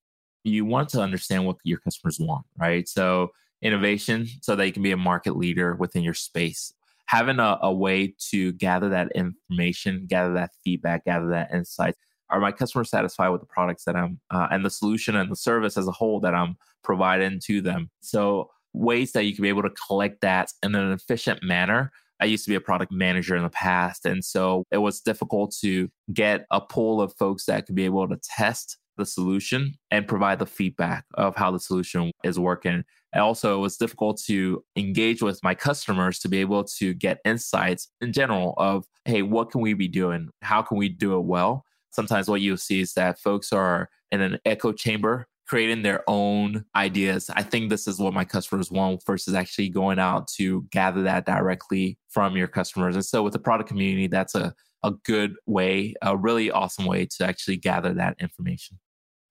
You 0.43 0.63
want 0.63 0.87
to 0.89 1.01
understand 1.01 1.45
what 1.45 1.57
your 1.63 1.79
customers 1.79 2.19
want, 2.21 2.45
right? 2.57 2.87
So 2.87 3.31
innovation 3.61 4.27
so 4.41 4.55
that 4.55 4.65
you 4.65 4.71
can 4.71 4.83
be 4.83 4.91
a 4.91 4.97
market 4.97 5.35
leader 5.35 5.75
within 5.75 6.03
your 6.03 6.13
space 6.13 6.73
having 7.07 7.39
a, 7.39 7.57
a 7.61 7.73
way 7.73 8.13
to 8.31 8.51
gather 8.53 8.89
that 8.89 9.11
information, 9.15 10.05
gather 10.07 10.33
that 10.33 10.51
feedback, 10.63 11.05
gather 11.05 11.29
that 11.29 11.51
insight. 11.53 11.95
Are 12.29 12.39
my 12.39 12.51
customers 12.51 12.89
satisfied 12.89 13.29
with 13.29 13.41
the 13.41 13.47
products 13.47 13.85
that 13.85 13.95
I'm 13.95 14.19
uh, 14.29 14.47
and 14.51 14.63
the 14.63 14.69
solution 14.69 15.15
and 15.15 15.31
the 15.31 15.35
service 15.35 15.77
as 15.77 15.87
a 15.87 15.91
whole 15.91 16.19
that 16.19 16.35
I'm 16.35 16.57
providing 16.83 17.39
to 17.45 17.61
them? 17.61 17.89
So 18.01 18.51
ways 18.73 19.11
that 19.13 19.23
you 19.23 19.33
can 19.33 19.43
be 19.43 19.49
able 19.49 19.63
to 19.63 19.69
collect 19.69 20.21
that 20.21 20.51
in 20.63 20.75
an 20.75 20.91
efficient 20.91 21.43
manner. 21.43 21.91
I 22.19 22.25
used 22.25 22.45
to 22.45 22.49
be 22.49 22.55
a 22.55 22.61
product 22.61 22.91
manager 22.91 23.35
in 23.35 23.43
the 23.43 23.49
past. 23.49 24.05
And 24.05 24.23
so 24.23 24.63
it 24.71 24.77
was 24.77 25.01
difficult 25.01 25.55
to 25.61 25.89
get 26.13 26.45
a 26.51 26.59
pool 26.59 27.01
of 27.01 27.13
folks 27.13 27.45
that 27.45 27.65
could 27.65 27.75
be 27.75 27.85
able 27.85 28.07
to 28.07 28.17
test 28.23 28.77
the 28.97 29.05
solution 29.05 29.75
and 29.91 30.07
provide 30.07 30.39
the 30.39 30.45
feedback 30.45 31.05
of 31.13 31.35
how 31.35 31.51
the 31.51 31.59
solution 31.59 32.11
is 32.23 32.39
working. 32.39 32.83
And 33.13 33.21
also, 33.21 33.55
it 33.55 33.61
was 33.61 33.77
difficult 33.77 34.19
to 34.25 34.63
engage 34.75 35.21
with 35.21 35.41
my 35.43 35.55
customers 35.55 36.19
to 36.19 36.27
be 36.27 36.39
able 36.39 36.63
to 36.63 36.93
get 36.93 37.19
insights 37.23 37.89
in 38.01 38.11
general 38.11 38.53
of, 38.57 38.85
hey, 39.05 39.21
what 39.21 39.51
can 39.51 39.61
we 39.61 39.73
be 39.73 39.87
doing? 39.87 40.29
How 40.41 40.61
can 40.61 40.77
we 40.77 40.89
do 40.89 41.15
it 41.15 41.25
well? 41.25 41.63
Sometimes 41.91 42.27
what 42.27 42.41
you'll 42.41 42.57
see 42.57 42.81
is 42.81 42.93
that 42.93 43.19
folks 43.19 43.53
are 43.53 43.89
in 44.11 44.21
an 44.21 44.39
echo 44.45 44.73
chamber 44.73 45.27
creating 45.47 45.81
their 45.81 46.03
own 46.07 46.65
ideas. 46.75 47.29
I 47.33 47.43
think 47.43 47.69
this 47.69 47.87
is 47.87 47.99
what 47.99 48.13
my 48.13 48.25
customers 48.25 48.69
want 48.69 49.05
versus 49.05 49.33
actually 49.33 49.69
going 49.69 49.99
out 49.99 50.27
to 50.35 50.63
gather 50.71 51.03
that 51.03 51.25
directly 51.25 51.97
from 52.09 52.35
your 52.35 52.47
customers. 52.47 52.95
And 52.95 53.05
so 53.05 53.23
with 53.23 53.33
the 53.33 53.39
product 53.39 53.69
community, 53.69 54.07
that's 54.07 54.35
a, 54.35 54.53
a 54.83 54.91
good 55.05 55.35
way, 55.45 55.95
a 56.01 56.17
really 56.17 56.51
awesome 56.51 56.85
way 56.85 57.07
to 57.17 57.25
actually 57.25 57.57
gather 57.57 57.93
that 57.93 58.17
information 58.19 58.77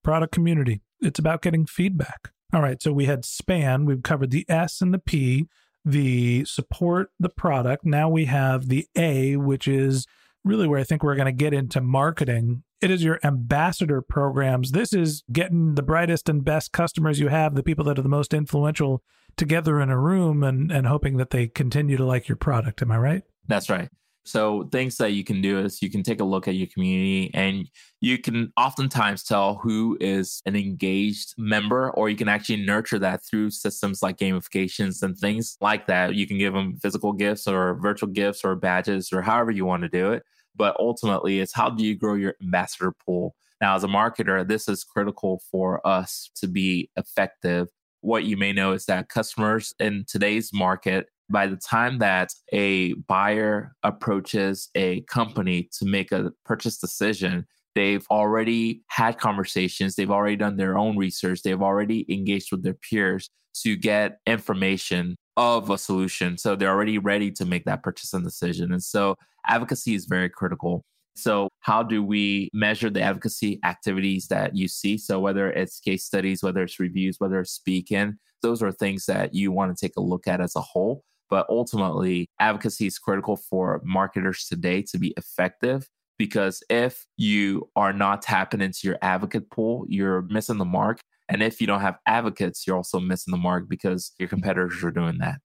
product 0.07 0.33
community. 0.33 0.81
It's 1.01 1.19
about 1.19 1.43
getting 1.43 1.67
feedback. 1.67 2.31
All 2.53 2.63
right. 2.63 2.81
So 2.81 2.93
we 2.93 3.07
had 3.07 3.25
span, 3.25 3.87
we've 3.87 4.05
covered 4.05 4.31
the 4.31 4.47
S 4.49 4.81
and 4.81 4.95
the 4.95 5.01
P, 5.01 5.49
the 5.85 6.45
support 6.45 7.11
the 7.19 7.29
product. 7.29 7.85
Now 7.85 8.09
we 8.09 8.27
have 8.27 8.69
the 8.69 8.87
A, 8.97 9.35
which 9.35 9.67
is 9.67 10.07
really 10.47 10.69
where 10.69 10.81
I 10.81 10.85
think 10.85 11.03
we're 11.03 11.17
going 11.17 11.27
to 11.27 11.33
get 11.33 11.53
into 11.53 11.81
marketing. 11.81 12.63
It 12.81 12.91
is 12.91 13.03
your 13.03 13.19
ambassador 13.25 14.01
programs. 14.01 14.73
This 14.73 14.93
is 14.93 15.25
getting 15.33 15.75
the 15.75 15.83
brightest 15.83 16.29
and 16.29 16.45
best 16.45 16.73
customers 16.73 17.19
you 17.19 17.29
have, 17.29 17.55
the 17.55 17.63
people 17.63 17.85
that 17.87 17.99
are 17.99 18.03
the 18.03 18.09
most 18.09 18.33
influential 18.33 19.03
together 19.37 19.81
in 19.81 19.91
a 19.91 19.99
room 19.99 20.43
and, 20.43 20.71
and 20.71 20.87
hoping 20.87 21.17
that 21.17 21.31
they 21.31 21.49
continue 21.49 21.97
to 21.97 22.05
like 22.05 22.29
your 22.29 22.37
product. 22.37 22.81
Am 22.83 22.91
I 22.91 22.99
right? 22.99 23.23
That's 23.49 23.69
right. 23.69 23.89
So 24.27 24.69
things 24.73 24.97
that 24.97 25.13
you 25.13 25.23
can 25.23 25.41
do 25.41 25.61
is 25.61 25.81
you 25.81 25.89
can 25.89 26.03
take 26.03 26.21
a 26.21 26.25
look 26.25 26.49
at 26.49 26.57
your 26.57 26.67
community 26.67 27.31
and 27.33 27.71
you 28.01 28.19
can 28.19 28.53
oftentimes 28.57 29.23
tell 29.23 29.61
who 29.63 29.97
is 30.01 30.43
an 30.47 30.57
engaged 30.57 31.35
member 31.39 31.91
or 31.93 32.11
you 32.11 32.17
can 32.17 32.29
actually 32.29 32.65
nurture 32.65 32.99
that 32.99 33.25
through 33.25 33.51
systems 33.51 34.03
like 34.03 34.17
gamifications 34.17 35.01
and 35.03 35.17
things 35.17 35.57
like 35.61 35.87
that. 35.87 36.17
You 36.17 36.27
can 36.27 36.39
give 36.39 36.55
them 36.55 36.77
physical 36.83 37.13
gifts 37.13 37.47
or 37.47 37.79
virtual 37.81 38.09
gifts 38.09 38.45
or 38.45 38.57
badges 38.57 39.13
or 39.13 39.23
however 39.23 39.53
you 39.53 39.65
want 39.65 39.85
to 39.85 39.89
do 39.89 40.11
it. 40.11 40.25
But 40.57 40.77
ultimately, 40.79 41.41
it's 41.41 41.55
how 41.55 41.71
do 41.71 41.85
you 41.85 41.95
grow 41.95 42.15
your 42.15 42.35
ambassador 42.43 42.93
pool? 43.05 43.35
Now, 43.61 43.75
as 43.75 43.85
a 43.85 43.89
marketer, 43.89 44.47
this 44.47 44.69
is 44.69 44.85
critical 44.85 45.43
for 45.51 45.87
us 45.87 46.31
to 46.37 46.47
be 46.47 46.91
effective. 46.97 47.69
What 48.01 48.25
you 48.25 48.37
may 48.37 48.53
know 48.53 48.73
is 48.73 48.87
that 48.87 49.09
customers 49.09 49.75
in 49.81 50.05
today's 50.09 50.51
market 50.53 51.09
by 51.29 51.47
the 51.47 51.57
time 51.57 51.99
that 51.99 52.31
a 52.53 52.95
buyer 52.95 53.73
approaches 53.83 54.69
a 54.75 55.01
company 55.03 55.69
to 55.79 55.85
make 55.85 56.13
a 56.13 56.31
purchase 56.45 56.79
decision, 56.79 57.47
they've 57.75 58.07
already 58.11 58.83
had 58.89 59.19
conversations, 59.19 59.97
they've 59.97 60.11
already 60.11 60.37
done 60.37 60.57
their 60.57 60.79
own 60.79 60.97
research, 60.97 61.43
they've 61.43 61.63
already 61.63 62.07
engaged 62.13 62.53
with 62.53 62.63
their 62.63 62.75
peers 62.75 63.29
to 63.63 63.77
get 63.77 64.19
information 64.27 65.17
of 65.37 65.71
a 65.71 65.79
solution. 65.79 66.39
So 66.39 66.57
they're 66.57 66.71
already 66.71 66.99
ready 66.99 67.31
to 67.33 67.45
make 67.45 67.65
that 67.65 67.83
purchase 67.83 68.15
and 68.15 68.25
decision. 68.25 68.73
And 68.73 68.83
so 68.83 69.17
advocacy 69.47 69.95
is 69.95 70.07
very 70.07 70.29
critical. 70.29 70.85
So, 71.17 71.49
how 71.61 71.83
do 71.83 72.03
we 72.03 72.51
measure 72.53 72.91
the 72.91 73.01
advocacy 73.01 73.59
activities 73.65 74.29
that 74.29 74.55
you 74.55 74.69
see? 74.69 74.99
So, 74.99 75.19
whether 75.19 75.51
it's 75.51 75.81
case 75.81 76.05
studies, 76.05 76.43
whether 76.43 76.63
it's 76.63 76.79
reviews, 76.79 77.19
whether 77.19 77.41
it's 77.41 77.53
speaking, 77.53 78.19
those 78.43 78.63
are 78.63 78.71
things 78.71 79.07
that 79.07 79.35
you 79.35 79.51
want 79.51 79.75
to 79.75 79.81
take 79.87 79.97
a 79.97 80.03
look 80.03 80.29
at 80.29 80.43
as 80.43 80.55
a 80.57 80.61
whole. 80.61 81.03
But 81.31 81.47
ultimately, 81.49 82.29
advocacy 82.39 82.87
is 82.87 82.99
critical 82.99 83.37
for 83.37 83.81
marketers 83.83 84.45
today 84.45 84.83
to 84.83 84.99
be 84.99 85.15
effective 85.17 85.89
because 86.19 86.63
if 86.71 87.07
you 87.17 87.69
are 87.77 87.93
not 87.93 88.23
tapping 88.23 88.61
into 88.61 88.81
your 88.85 88.99
advocate 89.03 89.51
pool, 89.51 89.87
you're 89.89 90.23
missing 90.23 90.59
the 90.59 90.65
mark. 90.65 91.01
And 91.29 91.43
if 91.43 91.61
you 91.61 91.67
don't 91.67 91.81
have 91.81 91.99
advocates, 92.07 92.67
you're 92.67 92.77
also 92.77 93.01
missing 93.01 93.33
the 93.33 93.39
mark 93.39 93.69
because 93.69 94.13
your 94.19 94.29
competitors 94.29 94.83
are 94.85 94.91
doing 94.91 95.19
that. 95.19 95.41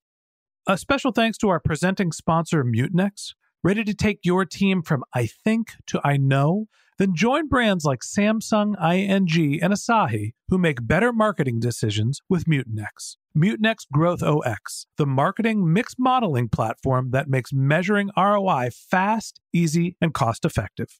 A 0.68 0.78
special 0.78 1.12
thanks 1.12 1.38
to 1.40 1.50
our 1.50 1.60
presenting 1.60 2.12
sponsor, 2.12 2.64
Mutinex. 2.64 3.34
Ready 3.64 3.84
to 3.84 3.94
take 3.94 4.20
your 4.24 4.46
team 4.46 4.82
from 4.82 5.04
I 5.14 5.28
think 5.28 5.74
to 5.88 6.00
I 6.04 6.18
know? 6.18 6.68
Then 6.98 7.16
join 7.16 7.48
brands 7.48 7.84
like 7.84 8.02
Samsung, 8.02 8.76
ING, 8.80 9.64
and 9.64 9.74
Asahi 9.74 10.34
who 10.50 10.58
make 10.60 10.86
better 10.88 11.12
marketing 11.12 11.60
decisions 11.60 12.22
with 12.30 12.46
Mutinex. 12.46 13.18
Mutinex 13.36 13.88
Growth 13.92 14.22
OX, 14.22 14.86
the 14.98 15.08
marketing 15.08 15.74
mix 15.74 15.96
modeling 15.98 16.48
platform 16.48 17.10
that 17.12 17.28
makes 17.28 17.52
measuring 17.52 18.12
ROI 18.16 18.70
fast, 18.72 19.40
easy, 19.52 19.96
and 20.00 20.14
cost 20.14 20.46
effective. 20.46 21.00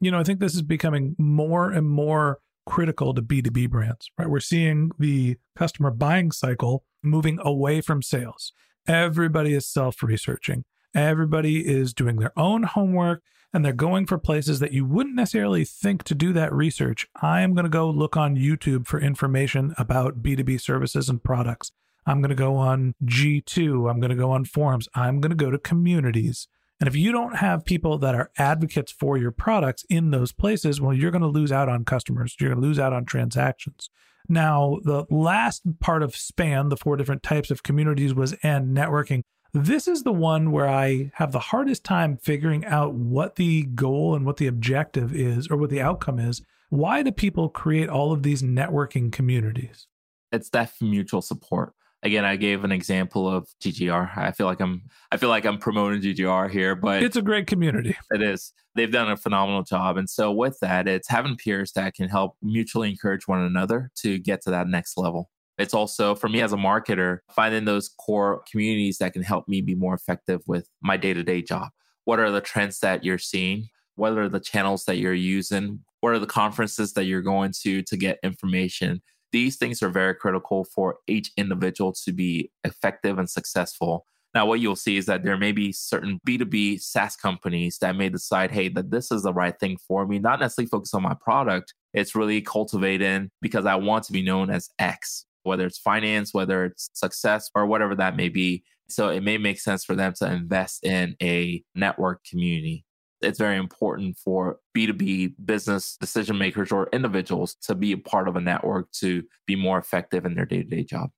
You 0.00 0.10
know, 0.10 0.20
I 0.20 0.24
think 0.24 0.40
this 0.40 0.54
is 0.54 0.62
becoming 0.62 1.16
more 1.18 1.70
and 1.70 1.88
more 1.88 2.38
critical 2.66 3.14
to 3.14 3.22
B2B 3.22 3.70
brands, 3.70 4.10
right? 4.18 4.28
We're 4.28 4.40
seeing 4.40 4.90
the 4.98 5.36
customer 5.56 5.90
buying 5.90 6.30
cycle 6.30 6.84
moving 7.02 7.38
away 7.42 7.80
from 7.80 8.02
sales. 8.02 8.52
Everybody 8.86 9.54
is 9.54 9.66
self 9.66 10.02
researching, 10.02 10.64
everybody 10.94 11.66
is 11.66 11.92
doing 11.94 12.16
their 12.16 12.38
own 12.38 12.64
homework, 12.64 13.22
and 13.52 13.64
they're 13.64 13.72
going 13.72 14.06
for 14.06 14.18
places 14.18 14.60
that 14.60 14.72
you 14.72 14.84
wouldn't 14.84 15.16
necessarily 15.16 15.64
think 15.64 16.04
to 16.04 16.14
do 16.14 16.32
that 16.34 16.52
research. 16.52 17.06
I 17.20 17.40
am 17.40 17.54
going 17.54 17.64
to 17.64 17.70
go 17.70 17.88
look 17.88 18.16
on 18.16 18.36
YouTube 18.36 18.86
for 18.86 19.00
information 19.00 19.74
about 19.78 20.22
B2B 20.22 20.60
services 20.60 21.08
and 21.08 21.22
products. 21.22 21.72
I'm 22.06 22.20
going 22.20 22.30
to 22.30 22.34
go 22.34 22.56
on 22.56 22.94
G2. 23.04 23.90
I'm 23.90 24.00
going 24.00 24.10
to 24.10 24.16
go 24.16 24.30
on 24.30 24.44
forums. 24.44 24.88
I'm 24.94 25.20
going 25.20 25.30
to 25.30 25.36
go 25.36 25.50
to 25.50 25.58
communities. 25.58 26.48
And 26.80 26.86
if 26.86 26.94
you 26.94 27.10
don't 27.10 27.36
have 27.36 27.64
people 27.64 27.98
that 27.98 28.14
are 28.14 28.30
advocates 28.38 28.92
for 28.92 29.16
your 29.16 29.32
products 29.32 29.84
in 29.90 30.10
those 30.10 30.32
places, 30.32 30.80
well, 30.80 30.94
you're 30.94 31.10
going 31.10 31.22
to 31.22 31.28
lose 31.28 31.50
out 31.50 31.68
on 31.68 31.84
customers. 31.84 32.36
You're 32.38 32.50
going 32.50 32.62
to 32.62 32.66
lose 32.66 32.78
out 32.78 32.92
on 32.92 33.04
transactions. 33.04 33.90
Now, 34.28 34.78
the 34.84 35.04
last 35.10 35.62
part 35.80 36.02
of 36.02 36.14
SPAN, 36.14 36.68
the 36.68 36.76
four 36.76 36.96
different 36.96 37.22
types 37.22 37.50
of 37.50 37.62
communities, 37.62 38.14
was 38.14 38.36
N 38.42 38.74
networking. 38.74 39.22
This 39.54 39.88
is 39.88 40.02
the 40.02 40.12
one 40.12 40.52
where 40.52 40.68
I 40.68 41.10
have 41.14 41.32
the 41.32 41.38
hardest 41.38 41.82
time 41.82 42.18
figuring 42.18 42.64
out 42.66 42.94
what 42.94 43.36
the 43.36 43.64
goal 43.64 44.14
and 44.14 44.26
what 44.26 44.36
the 44.36 44.46
objective 44.46 45.14
is 45.14 45.48
or 45.48 45.56
what 45.56 45.70
the 45.70 45.80
outcome 45.80 46.18
is. 46.18 46.42
Why 46.68 47.02
do 47.02 47.10
people 47.10 47.48
create 47.48 47.88
all 47.88 48.12
of 48.12 48.22
these 48.22 48.42
networking 48.42 49.10
communities? 49.10 49.86
It's 50.30 50.50
that 50.50 50.72
mutual 50.82 51.22
support 51.22 51.72
again 52.02 52.24
i 52.24 52.36
gave 52.36 52.64
an 52.64 52.72
example 52.72 53.28
of 53.28 53.48
ggr 53.60 54.16
i 54.16 54.30
feel 54.30 54.46
like 54.46 54.60
i'm 54.60 54.82
i 55.10 55.16
feel 55.16 55.28
like 55.28 55.44
i'm 55.44 55.58
promoting 55.58 56.00
ggr 56.00 56.50
here 56.50 56.74
but 56.74 57.02
it's 57.02 57.16
a 57.16 57.22
great 57.22 57.46
community. 57.46 57.96
It 58.10 58.22
is. 58.22 58.52
They've 58.74 58.92
done 58.92 59.10
a 59.10 59.16
phenomenal 59.16 59.62
job. 59.62 59.96
And 59.96 60.08
so 60.08 60.30
with 60.30 60.58
that 60.60 60.86
it's 60.86 61.08
having 61.08 61.36
peers 61.36 61.72
that 61.72 61.94
can 61.94 62.08
help 62.08 62.36
mutually 62.42 62.90
encourage 62.90 63.26
one 63.26 63.40
another 63.40 63.90
to 63.96 64.18
get 64.18 64.42
to 64.42 64.50
that 64.50 64.68
next 64.68 64.96
level. 64.96 65.30
It's 65.56 65.74
also 65.74 66.14
for 66.14 66.28
me 66.28 66.40
as 66.40 66.52
a 66.52 66.56
marketer 66.56 67.18
finding 67.34 67.64
those 67.64 67.88
core 67.88 68.42
communities 68.48 68.98
that 68.98 69.12
can 69.12 69.22
help 69.22 69.48
me 69.48 69.60
be 69.60 69.74
more 69.74 69.94
effective 69.94 70.42
with 70.46 70.68
my 70.80 70.96
day-to-day 70.96 71.42
job. 71.42 71.70
What 72.04 72.20
are 72.20 72.30
the 72.30 72.40
trends 72.40 72.78
that 72.80 73.04
you're 73.04 73.18
seeing? 73.18 73.68
What 73.96 74.16
are 74.16 74.28
the 74.28 74.38
channels 74.38 74.84
that 74.84 74.98
you're 74.98 75.12
using? 75.12 75.80
What 76.00 76.12
are 76.12 76.20
the 76.20 76.26
conferences 76.26 76.92
that 76.92 77.04
you're 77.04 77.22
going 77.22 77.52
to 77.62 77.82
to 77.82 77.96
get 77.96 78.20
information 78.22 79.02
these 79.32 79.56
things 79.56 79.82
are 79.82 79.90
very 79.90 80.14
critical 80.14 80.64
for 80.64 80.98
each 81.06 81.30
individual 81.36 81.92
to 82.04 82.12
be 82.12 82.50
effective 82.64 83.18
and 83.18 83.28
successful. 83.28 84.06
Now, 84.34 84.46
what 84.46 84.60
you'll 84.60 84.76
see 84.76 84.96
is 84.96 85.06
that 85.06 85.24
there 85.24 85.38
may 85.38 85.52
be 85.52 85.72
certain 85.72 86.20
B2B 86.26 86.80
SaaS 86.80 87.16
companies 87.16 87.78
that 87.78 87.96
may 87.96 88.08
decide, 88.08 88.50
hey, 88.50 88.68
that 88.68 88.90
this 88.90 89.10
is 89.10 89.22
the 89.22 89.32
right 89.32 89.58
thing 89.58 89.78
for 89.78 90.06
me, 90.06 90.18
not 90.18 90.40
necessarily 90.40 90.68
focus 90.68 90.92
on 90.94 91.02
my 91.02 91.14
product. 91.14 91.74
It's 91.94 92.14
really 92.14 92.42
cultivating 92.42 93.30
because 93.40 93.64
I 93.64 93.76
want 93.76 94.04
to 94.04 94.12
be 94.12 94.22
known 94.22 94.50
as 94.50 94.68
X, 94.78 95.24
whether 95.44 95.66
it's 95.66 95.78
finance, 95.78 96.34
whether 96.34 96.66
it's 96.66 96.90
success, 96.92 97.50
or 97.54 97.66
whatever 97.66 97.94
that 97.94 98.16
may 98.16 98.28
be. 98.28 98.64
So 98.90 99.08
it 99.08 99.22
may 99.22 99.38
make 99.38 99.60
sense 99.60 99.84
for 99.84 99.94
them 99.94 100.12
to 100.18 100.30
invest 100.30 100.84
in 100.84 101.16
a 101.22 101.62
network 101.74 102.24
community. 102.24 102.84
It's 103.20 103.38
very 103.38 103.56
important 103.56 104.16
for 104.16 104.58
B2B 104.76 105.34
business 105.44 105.96
decision 106.00 106.38
makers 106.38 106.70
or 106.70 106.88
individuals 106.92 107.56
to 107.62 107.74
be 107.74 107.92
a 107.92 107.98
part 107.98 108.28
of 108.28 108.36
a 108.36 108.40
network 108.40 108.90
to 108.92 109.24
be 109.46 109.56
more 109.56 109.78
effective 109.78 110.24
in 110.24 110.34
their 110.34 110.46
day 110.46 110.62
to 110.62 110.68
day 110.68 110.84
job. 110.84 111.10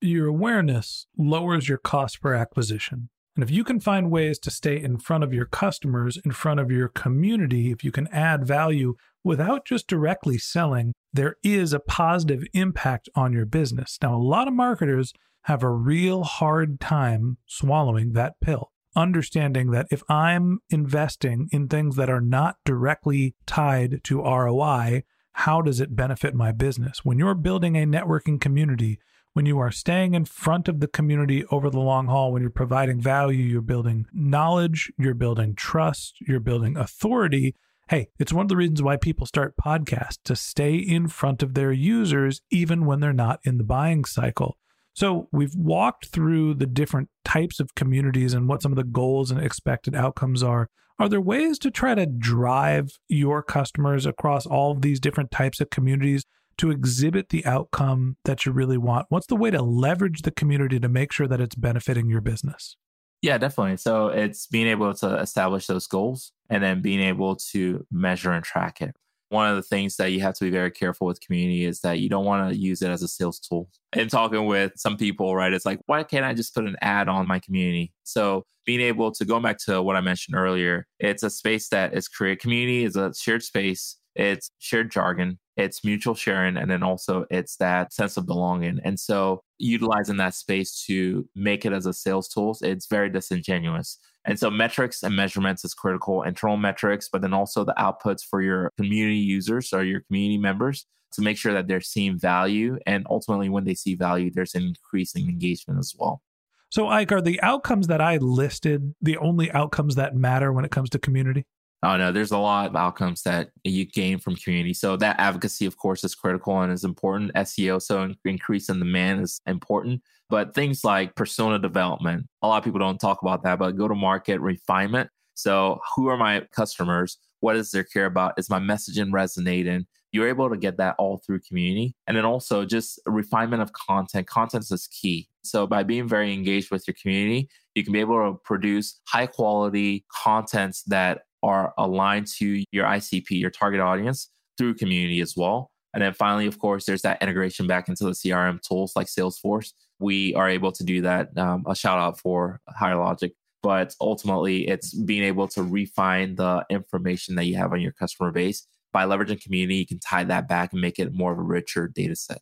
Your 0.00 0.28
awareness 0.28 1.06
lowers 1.16 1.68
your 1.68 1.78
cost 1.78 2.20
per 2.20 2.34
acquisition. 2.34 3.10
And 3.36 3.42
if 3.42 3.50
you 3.50 3.64
can 3.64 3.80
find 3.80 4.10
ways 4.10 4.38
to 4.40 4.50
stay 4.50 4.82
in 4.82 4.98
front 4.98 5.24
of 5.24 5.32
your 5.32 5.46
customers, 5.46 6.18
in 6.22 6.32
front 6.32 6.60
of 6.60 6.70
your 6.70 6.88
community, 6.88 7.70
if 7.70 7.82
you 7.82 7.90
can 7.90 8.08
add 8.08 8.46
value 8.46 8.94
without 9.24 9.64
just 9.64 9.86
directly 9.86 10.36
selling, 10.36 10.92
there 11.12 11.36
is 11.42 11.72
a 11.72 11.80
positive 11.80 12.44
impact 12.52 13.08
on 13.14 13.32
your 13.32 13.46
business. 13.46 13.98
Now, 14.02 14.14
a 14.14 14.18
lot 14.18 14.48
of 14.48 14.54
marketers 14.54 15.14
have 15.44 15.62
a 15.62 15.70
real 15.70 16.24
hard 16.24 16.78
time 16.80 17.38
swallowing 17.46 18.12
that 18.12 18.34
pill, 18.40 18.71
understanding 18.94 19.70
that 19.70 19.86
if 19.90 20.02
I'm 20.08 20.60
investing 20.70 21.48
in 21.52 21.68
things 21.68 21.96
that 21.96 22.10
are 22.10 22.20
not 22.20 22.56
directly 22.64 23.34
tied 23.46 24.02
to 24.04 24.22
ROI, 24.22 25.04
how 25.32 25.62
does 25.62 25.80
it 25.80 25.96
benefit 25.96 26.34
my 26.34 26.52
business? 26.52 27.04
When 27.04 27.18
you're 27.18 27.34
building 27.34 27.76
a 27.76 27.86
networking 27.86 28.40
community, 28.40 28.98
when 29.32 29.46
you 29.46 29.58
are 29.58 29.70
staying 29.70 30.14
in 30.14 30.26
front 30.26 30.68
of 30.68 30.80
the 30.80 30.88
community 30.88 31.44
over 31.50 31.70
the 31.70 31.80
long 31.80 32.06
haul, 32.06 32.32
when 32.32 32.42
you're 32.42 32.50
providing 32.50 33.00
value, 33.00 33.42
you're 33.42 33.62
building 33.62 34.04
knowledge, 34.12 34.92
you're 34.98 35.14
building 35.14 35.54
trust, 35.54 36.16
you're 36.20 36.40
building 36.40 36.76
authority. 36.76 37.54
Hey, 37.88 38.08
it's 38.18 38.32
one 38.32 38.44
of 38.44 38.48
the 38.48 38.56
reasons 38.56 38.82
why 38.82 38.96
people 38.96 39.26
start 39.26 39.54
podcasts 39.56 40.18
to 40.24 40.36
stay 40.36 40.74
in 40.74 41.08
front 41.08 41.42
of 41.42 41.54
their 41.54 41.72
users, 41.72 42.42
even 42.50 42.84
when 42.84 43.00
they're 43.00 43.12
not 43.12 43.40
in 43.44 43.56
the 43.56 43.64
buying 43.64 44.04
cycle. 44.04 44.58
So, 44.94 45.28
we've 45.32 45.54
walked 45.54 46.06
through 46.06 46.54
the 46.54 46.66
different 46.66 47.08
types 47.24 47.60
of 47.60 47.74
communities 47.74 48.34
and 48.34 48.48
what 48.48 48.62
some 48.62 48.72
of 48.72 48.76
the 48.76 48.84
goals 48.84 49.30
and 49.30 49.40
expected 49.40 49.94
outcomes 49.94 50.42
are. 50.42 50.68
Are 50.98 51.08
there 51.08 51.20
ways 51.20 51.58
to 51.60 51.70
try 51.70 51.94
to 51.94 52.06
drive 52.06 52.90
your 53.08 53.42
customers 53.42 54.06
across 54.06 54.46
all 54.46 54.70
of 54.72 54.82
these 54.82 55.00
different 55.00 55.30
types 55.30 55.60
of 55.60 55.70
communities 55.70 56.24
to 56.58 56.70
exhibit 56.70 57.30
the 57.30 57.44
outcome 57.46 58.16
that 58.24 58.46
you 58.46 58.52
really 58.52 58.76
want? 58.76 59.06
What's 59.08 59.26
the 59.26 59.36
way 59.36 59.50
to 59.50 59.62
leverage 59.62 60.22
the 60.22 60.30
community 60.30 60.78
to 60.78 60.88
make 60.88 61.10
sure 61.10 61.26
that 61.26 61.40
it's 61.40 61.54
benefiting 61.54 62.08
your 62.08 62.20
business? 62.20 62.76
Yeah, 63.22 63.38
definitely. 63.38 63.76
So 63.78 64.08
it's 64.08 64.46
being 64.46 64.66
able 64.66 64.92
to 64.94 65.16
establish 65.18 65.66
those 65.66 65.86
goals 65.86 66.32
and 66.50 66.62
then 66.62 66.82
being 66.82 67.00
able 67.00 67.36
to 67.52 67.86
measure 67.90 68.32
and 68.32 68.44
track 68.44 68.82
it. 68.82 68.94
One 69.32 69.48
of 69.48 69.56
the 69.56 69.62
things 69.62 69.96
that 69.96 70.12
you 70.12 70.20
have 70.20 70.34
to 70.34 70.44
be 70.44 70.50
very 70.50 70.70
careful 70.70 71.06
with 71.06 71.20
community 71.20 71.64
is 71.64 71.80
that 71.80 72.00
you 72.00 72.08
don't 72.08 72.24
want 72.24 72.50
to 72.50 72.56
use 72.56 72.82
it 72.82 72.90
as 72.90 73.02
a 73.02 73.08
sales 73.08 73.38
tool. 73.38 73.68
And 73.94 74.10
talking 74.10 74.46
with 74.46 74.72
some 74.76 74.96
people, 74.96 75.34
right, 75.34 75.52
it's 75.52 75.66
like, 75.66 75.80
why 75.86 76.02
can't 76.02 76.24
I 76.24 76.34
just 76.34 76.54
put 76.54 76.66
an 76.66 76.76
ad 76.82 77.08
on 77.08 77.26
my 77.26 77.38
community? 77.38 77.92
So 78.04 78.44
being 78.66 78.80
able 78.80 79.10
to 79.12 79.24
go 79.24 79.40
back 79.40 79.58
to 79.66 79.82
what 79.82 79.96
I 79.96 80.00
mentioned 80.00 80.36
earlier, 80.36 80.86
it's 80.98 81.22
a 81.22 81.30
space 81.30 81.68
that 81.70 81.94
is 81.94 82.08
created. 82.08 82.40
Community 82.40 82.84
is 82.84 82.96
a 82.96 83.14
shared 83.14 83.42
space. 83.42 83.96
It's 84.14 84.50
shared 84.58 84.90
jargon 84.90 85.38
it's 85.56 85.84
mutual 85.84 86.14
sharing 86.14 86.56
and 86.56 86.70
then 86.70 86.82
also 86.82 87.26
it's 87.30 87.56
that 87.56 87.92
sense 87.92 88.16
of 88.16 88.26
belonging 88.26 88.80
and 88.84 88.98
so 88.98 89.42
utilizing 89.58 90.16
that 90.16 90.34
space 90.34 90.84
to 90.86 91.28
make 91.34 91.66
it 91.66 91.72
as 91.72 91.86
a 91.86 91.92
sales 91.92 92.28
tool 92.28 92.56
it's 92.62 92.86
very 92.86 93.10
disingenuous 93.10 93.98
and 94.24 94.38
so 94.38 94.50
metrics 94.50 95.02
and 95.02 95.16
measurements 95.16 95.64
is 95.64 95.74
critical 95.74 96.22
internal 96.22 96.56
metrics 96.56 97.08
but 97.08 97.22
then 97.22 97.32
also 97.32 97.64
the 97.64 97.74
outputs 97.78 98.22
for 98.22 98.40
your 98.40 98.70
community 98.76 99.16
users 99.16 99.72
or 99.72 99.82
your 99.82 100.00
community 100.02 100.38
members 100.38 100.86
to 101.12 101.22
make 101.22 101.36
sure 101.36 101.52
that 101.52 101.68
they're 101.68 101.80
seeing 101.80 102.18
value. 102.18 102.78
And 102.86 103.06
ultimately 103.08 103.48
when 103.48 103.64
they 103.64 103.74
see 103.74 103.94
value 103.94 104.30
there's 104.32 104.54
an 104.54 104.62
increasing 104.62 105.28
engagement 105.28 105.78
as 105.78 105.94
well. 105.98 106.22
So 106.70 106.88
ike 106.88 107.12
are 107.12 107.20
the 107.20 107.40
outcomes 107.42 107.86
that 107.88 108.00
i 108.00 108.16
listed 108.16 108.94
the 109.00 109.18
only 109.18 109.50
outcomes 109.52 109.94
that 109.96 110.14
matter 110.14 110.52
when 110.52 110.64
it 110.64 110.70
comes 110.70 110.90
to 110.90 110.98
community 110.98 111.44
Oh 111.84 111.96
no, 111.96 112.12
there's 112.12 112.30
a 112.30 112.38
lot 112.38 112.70
of 112.70 112.76
outcomes 112.76 113.22
that 113.22 113.50
you 113.64 113.84
gain 113.84 114.18
from 114.18 114.36
community. 114.36 114.72
So 114.72 114.96
that 114.98 115.18
advocacy, 115.18 115.66
of 115.66 115.76
course, 115.76 116.04
is 116.04 116.14
critical 116.14 116.60
and 116.60 116.72
is 116.72 116.84
important. 116.84 117.34
SEO, 117.34 117.82
so 117.82 118.14
increase 118.24 118.68
in 118.68 118.78
demand 118.78 119.22
is 119.22 119.40
important. 119.46 120.00
But 120.30 120.54
things 120.54 120.84
like 120.84 121.16
persona 121.16 121.58
development, 121.58 122.28
a 122.40 122.46
lot 122.46 122.58
of 122.58 122.64
people 122.64 122.78
don't 122.78 123.00
talk 123.00 123.22
about 123.22 123.42
that, 123.42 123.58
but 123.58 123.76
go 123.76 123.88
to 123.88 123.94
market 123.94 124.40
refinement. 124.40 125.10
So 125.34 125.80
who 125.94 126.06
are 126.06 126.16
my 126.16 126.46
customers? 126.52 127.18
What 127.40 127.56
is 127.56 127.72
their 127.72 127.84
care 127.84 128.06
about? 128.06 128.34
Is 128.38 128.48
my 128.48 128.60
messaging 128.60 129.12
resonating? 129.12 129.86
You're 130.12 130.28
able 130.28 130.48
to 130.50 130.56
get 130.56 130.76
that 130.76 130.94
all 130.98 131.18
through 131.18 131.40
community. 131.40 131.96
And 132.06 132.16
then 132.16 132.24
also 132.24 132.64
just 132.64 133.00
refinement 133.06 133.62
of 133.62 133.72
content. 133.72 134.28
Content 134.28 134.70
is 134.70 134.86
key. 134.86 135.28
So 135.42 135.66
by 135.66 135.82
being 135.82 136.06
very 136.06 136.32
engaged 136.32 136.70
with 136.70 136.86
your 136.86 136.94
community, 137.00 137.48
you 137.74 137.82
can 137.82 137.92
be 137.92 138.00
able 138.00 138.30
to 138.30 138.38
produce 138.44 139.00
high 139.08 139.26
quality 139.26 140.04
contents 140.12 140.82
that 140.84 141.22
are 141.42 141.72
aligned 141.78 142.26
to 142.38 142.64
your 142.72 142.86
ICP, 142.86 143.30
your 143.30 143.50
target 143.50 143.80
audience, 143.80 144.30
through 144.58 144.74
community 144.74 145.20
as 145.20 145.36
well. 145.36 145.70
And 145.94 146.02
then 146.02 146.14
finally, 146.14 146.46
of 146.46 146.58
course, 146.58 146.86
there's 146.86 147.02
that 147.02 147.22
integration 147.22 147.66
back 147.66 147.88
into 147.88 148.04
the 148.04 148.12
CRM 148.12 148.60
tools 148.62 148.94
like 148.96 149.08
Salesforce. 149.08 149.72
We 149.98 150.34
are 150.34 150.48
able 150.48 150.72
to 150.72 150.84
do 150.84 151.02
that. 151.02 151.36
Um, 151.36 151.64
a 151.66 151.74
shout 151.74 151.98
out 151.98 152.18
for 152.18 152.60
Higher 152.68 152.96
Logic. 152.96 153.32
But 153.62 153.94
ultimately, 154.00 154.66
it's 154.66 154.92
being 154.92 155.22
able 155.22 155.46
to 155.48 155.62
refine 155.62 156.34
the 156.34 156.64
information 156.68 157.36
that 157.36 157.44
you 157.44 157.56
have 157.56 157.72
on 157.72 157.80
your 157.80 157.92
customer 157.92 158.32
base. 158.32 158.66
By 158.92 159.04
leveraging 159.04 159.42
community, 159.42 159.76
you 159.76 159.86
can 159.86 160.00
tie 160.00 160.24
that 160.24 160.48
back 160.48 160.72
and 160.72 160.80
make 160.80 160.98
it 160.98 161.14
more 161.14 161.32
of 161.32 161.38
a 161.38 161.42
richer 161.42 161.88
data 161.88 162.16
set. 162.16 162.40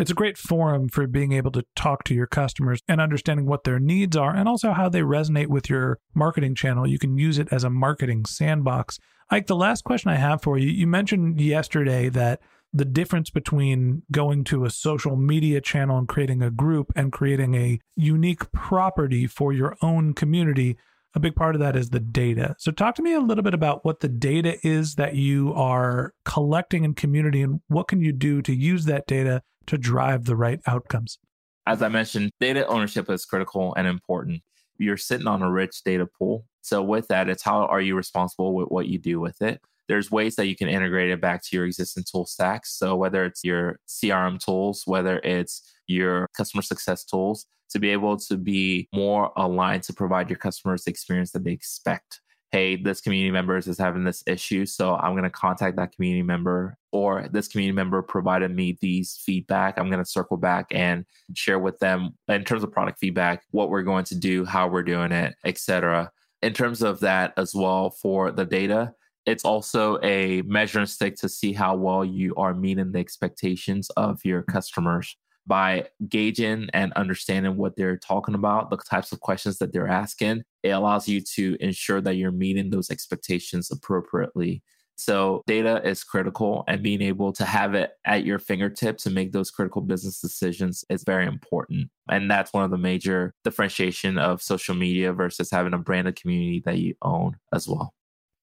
It's 0.00 0.10
a 0.10 0.14
great 0.14 0.38
forum 0.38 0.88
for 0.88 1.06
being 1.06 1.32
able 1.32 1.50
to 1.50 1.66
talk 1.76 2.04
to 2.04 2.14
your 2.14 2.26
customers 2.26 2.80
and 2.88 3.02
understanding 3.02 3.44
what 3.44 3.64
their 3.64 3.78
needs 3.78 4.16
are 4.16 4.34
and 4.34 4.48
also 4.48 4.72
how 4.72 4.88
they 4.88 5.02
resonate 5.02 5.48
with 5.48 5.68
your 5.68 5.98
marketing 6.14 6.54
channel. 6.54 6.86
You 6.86 6.98
can 6.98 7.18
use 7.18 7.36
it 7.36 7.48
as 7.50 7.64
a 7.64 7.70
marketing 7.70 8.24
sandbox. 8.24 8.98
Ike, 9.28 9.46
the 9.46 9.54
last 9.54 9.84
question 9.84 10.10
I 10.10 10.14
have 10.16 10.40
for 10.40 10.56
you 10.56 10.68
you 10.68 10.86
mentioned 10.86 11.38
yesterday 11.38 12.08
that 12.08 12.40
the 12.72 12.86
difference 12.86 13.28
between 13.28 14.00
going 14.10 14.42
to 14.44 14.64
a 14.64 14.70
social 14.70 15.16
media 15.16 15.60
channel 15.60 15.98
and 15.98 16.08
creating 16.08 16.40
a 16.40 16.50
group 16.50 16.90
and 16.96 17.12
creating 17.12 17.54
a 17.54 17.78
unique 17.94 18.50
property 18.52 19.26
for 19.26 19.52
your 19.52 19.76
own 19.82 20.14
community 20.14 20.78
a 21.12 21.20
big 21.20 21.34
part 21.34 21.56
of 21.56 21.60
that 21.60 21.74
is 21.74 21.90
the 21.90 21.98
data. 21.98 22.54
So, 22.60 22.70
talk 22.70 22.94
to 22.94 23.02
me 23.02 23.14
a 23.14 23.20
little 23.20 23.42
bit 23.42 23.52
about 23.52 23.84
what 23.84 23.98
the 23.98 24.08
data 24.08 24.64
is 24.64 24.94
that 24.94 25.16
you 25.16 25.52
are 25.54 26.14
collecting 26.24 26.84
in 26.84 26.94
community 26.94 27.42
and 27.42 27.60
what 27.66 27.88
can 27.88 28.00
you 28.00 28.12
do 28.12 28.40
to 28.42 28.54
use 28.54 28.84
that 28.84 29.08
data 29.08 29.42
to 29.70 29.78
drive 29.78 30.24
the 30.24 30.34
right 30.34 30.60
outcomes? 30.66 31.18
As 31.66 31.80
I 31.80 31.88
mentioned, 31.88 32.32
data 32.40 32.66
ownership 32.66 33.08
is 33.08 33.24
critical 33.24 33.72
and 33.76 33.86
important. 33.86 34.42
You're 34.78 34.96
sitting 34.96 35.28
on 35.28 35.42
a 35.42 35.50
rich 35.50 35.82
data 35.84 36.06
pool. 36.18 36.44
So, 36.60 36.82
with 36.82 37.06
that, 37.08 37.28
it's 37.28 37.42
how 37.42 37.66
are 37.66 37.80
you 37.80 37.94
responsible 37.94 38.54
with 38.54 38.68
what 38.68 38.88
you 38.88 38.98
do 38.98 39.20
with 39.20 39.40
it? 39.40 39.60
There's 39.88 40.10
ways 40.10 40.36
that 40.36 40.46
you 40.46 40.56
can 40.56 40.68
integrate 40.68 41.10
it 41.10 41.20
back 41.20 41.42
to 41.44 41.56
your 41.56 41.66
existing 41.66 42.04
tool 42.10 42.26
stacks. 42.26 42.76
So, 42.76 42.96
whether 42.96 43.24
it's 43.24 43.44
your 43.44 43.78
CRM 43.88 44.44
tools, 44.44 44.82
whether 44.86 45.20
it's 45.20 45.62
your 45.86 46.26
customer 46.36 46.62
success 46.62 47.04
tools, 47.04 47.46
to 47.70 47.78
be 47.78 47.90
able 47.90 48.16
to 48.16 48.36
be 48.36 48.88
more 48.92 49.30
aligned 49.36 49.84
to 49.84 49.92
provide 49.92 50.28
your 50.28 50.38
customers 50.38 50.84
the 50.84 50.90
experience 50.90 51.30
that 51.32 51.44
they 51.44 51.52
expect 51.52 52.20
hey, 52.52 52.76
this 52.76 53.00
community 53.00 53.30
member 53.30 53.56
is 53.56 53.78
having 53.78 54.02
this 54.04 54.24
issue. 54.26 54.66
So 54.66 54.96
I'm 54.96 55.12
going 55.12 55.24
to 55.24 55.30
contact 55.30 55.76
that 55.76 55.92
community 55.92 56.22
member, 56.22 56.76
or 56.90 57.28
this 57.30 57.46
community 57.46 57.74
member 57.74 58.02
provided 58.02 58.54
me 58.54 58.76
these 58.80 59.20
feedback. 59.24 59.78
I'm 59.78 59.88
going 59.88 60.02
to 60.02 60.10
circle 60.10 60.36
back 60.36 60.66
and 60.72 61.04
share 61.34 61.60
with 61.60 61.78
them 61.78 62.16
in 62.28 62.44
terms 62.44 62.64
of 62.64 62.72
product 62.72 62.98
feedback, 62.98 63.44
what 63.52 63.70
we're 63.70 63.82
going 63.82 64.04
to 64.06 64.16
do, 64.16 64.44
how 64.44 64.66
we're 64.66 64.82
doing 64.82 65.12
it, 65.12 65.36
etc. 65.44 66.10
In 66.42 66.52
terms 66.52 66.82
of 66.82 67.00
that 67.00 67.34
as 67.36 67.54
well 67.54 67.90
for 67.90 68.32
the 68.32 68.44
data, 68.44 68.94
it's 69.26 69.44
also 69.44 69.98
a 70.02 70.42
measuring 70.42 70.86
stick 70.86 71.14
to 71.16 71.28
see 71.28 71.52
how 71.52 71.76
well 71.76 72.04
you 72.04 72.34
are 72.36 72.54
meeting 72.54 72.90
the 72.90 72.98
expectations 72.98 73.90
of 73.90 74.24
your 74.24 74.42
customers 74.42 75.16
by 75.46 75.86
gauging 76.08 76.68
and 76.72 76.92
understanding 76.94 77.56
what 77.56 77.76
they're 77.76 77.96
talking 77.96 78.34
about, 78.34 78.70
the 78.70 78.76
types 78.76 79.12
of 79.12 79.20
questions 79.20 79.58
that 79.58 79.72
they're 79.72 79.88
asking, 79.88 80.42
it 80.62 80.70
allows 80.70 81.08
you 81.08 81.20
to 81.20 81.56
ensure 81.60 82.00
that 82.00 82.16
you're 82.16 82.32
meeting 82.32 82.70
those 82.70 82.90
expectations 82.90 83.70
appropriately. 83.70 84.62
So, 84.96 85.42
data 85.46 85.80
is 85.82 86.04
critical, 86.04 86.62
and 86.68 86.82
being 86.82 87.00
able 87.00 87.32
to 87.32 87.46
have 87.46 87.74
it 87.74 87.92
at 88.04 88.26
your 88.26 88.38
fingertips 88.38 89.04
to 89.04 89.10
make 89.10 89.32
those 89.32 89.50
critical 89.50 89.80
business 89.80 90.20
decisions 90.20 90.84
is 90.90 91.04
very 91.04 91.26
important. 91.26 91.88
And 92.10 92.30
that's 92.30 92.52
one 92.52 92.64
of 92.64 92.70
the 92.70 92.76
major 92.76 93.32
differentiation 93.42 94.18
of 94.18 94.42
social 94.42 94.74
media 94.74 95.14
versus 95.14 95.50
having 95.50 95.72
a 95.72 95.78
branded 95.78 96.16
community 96.16 96.60
that 96.66 96.76
you 96.76 96.96
own 97.00 97.36
as 97.50 97.66
well. 97.66 97.94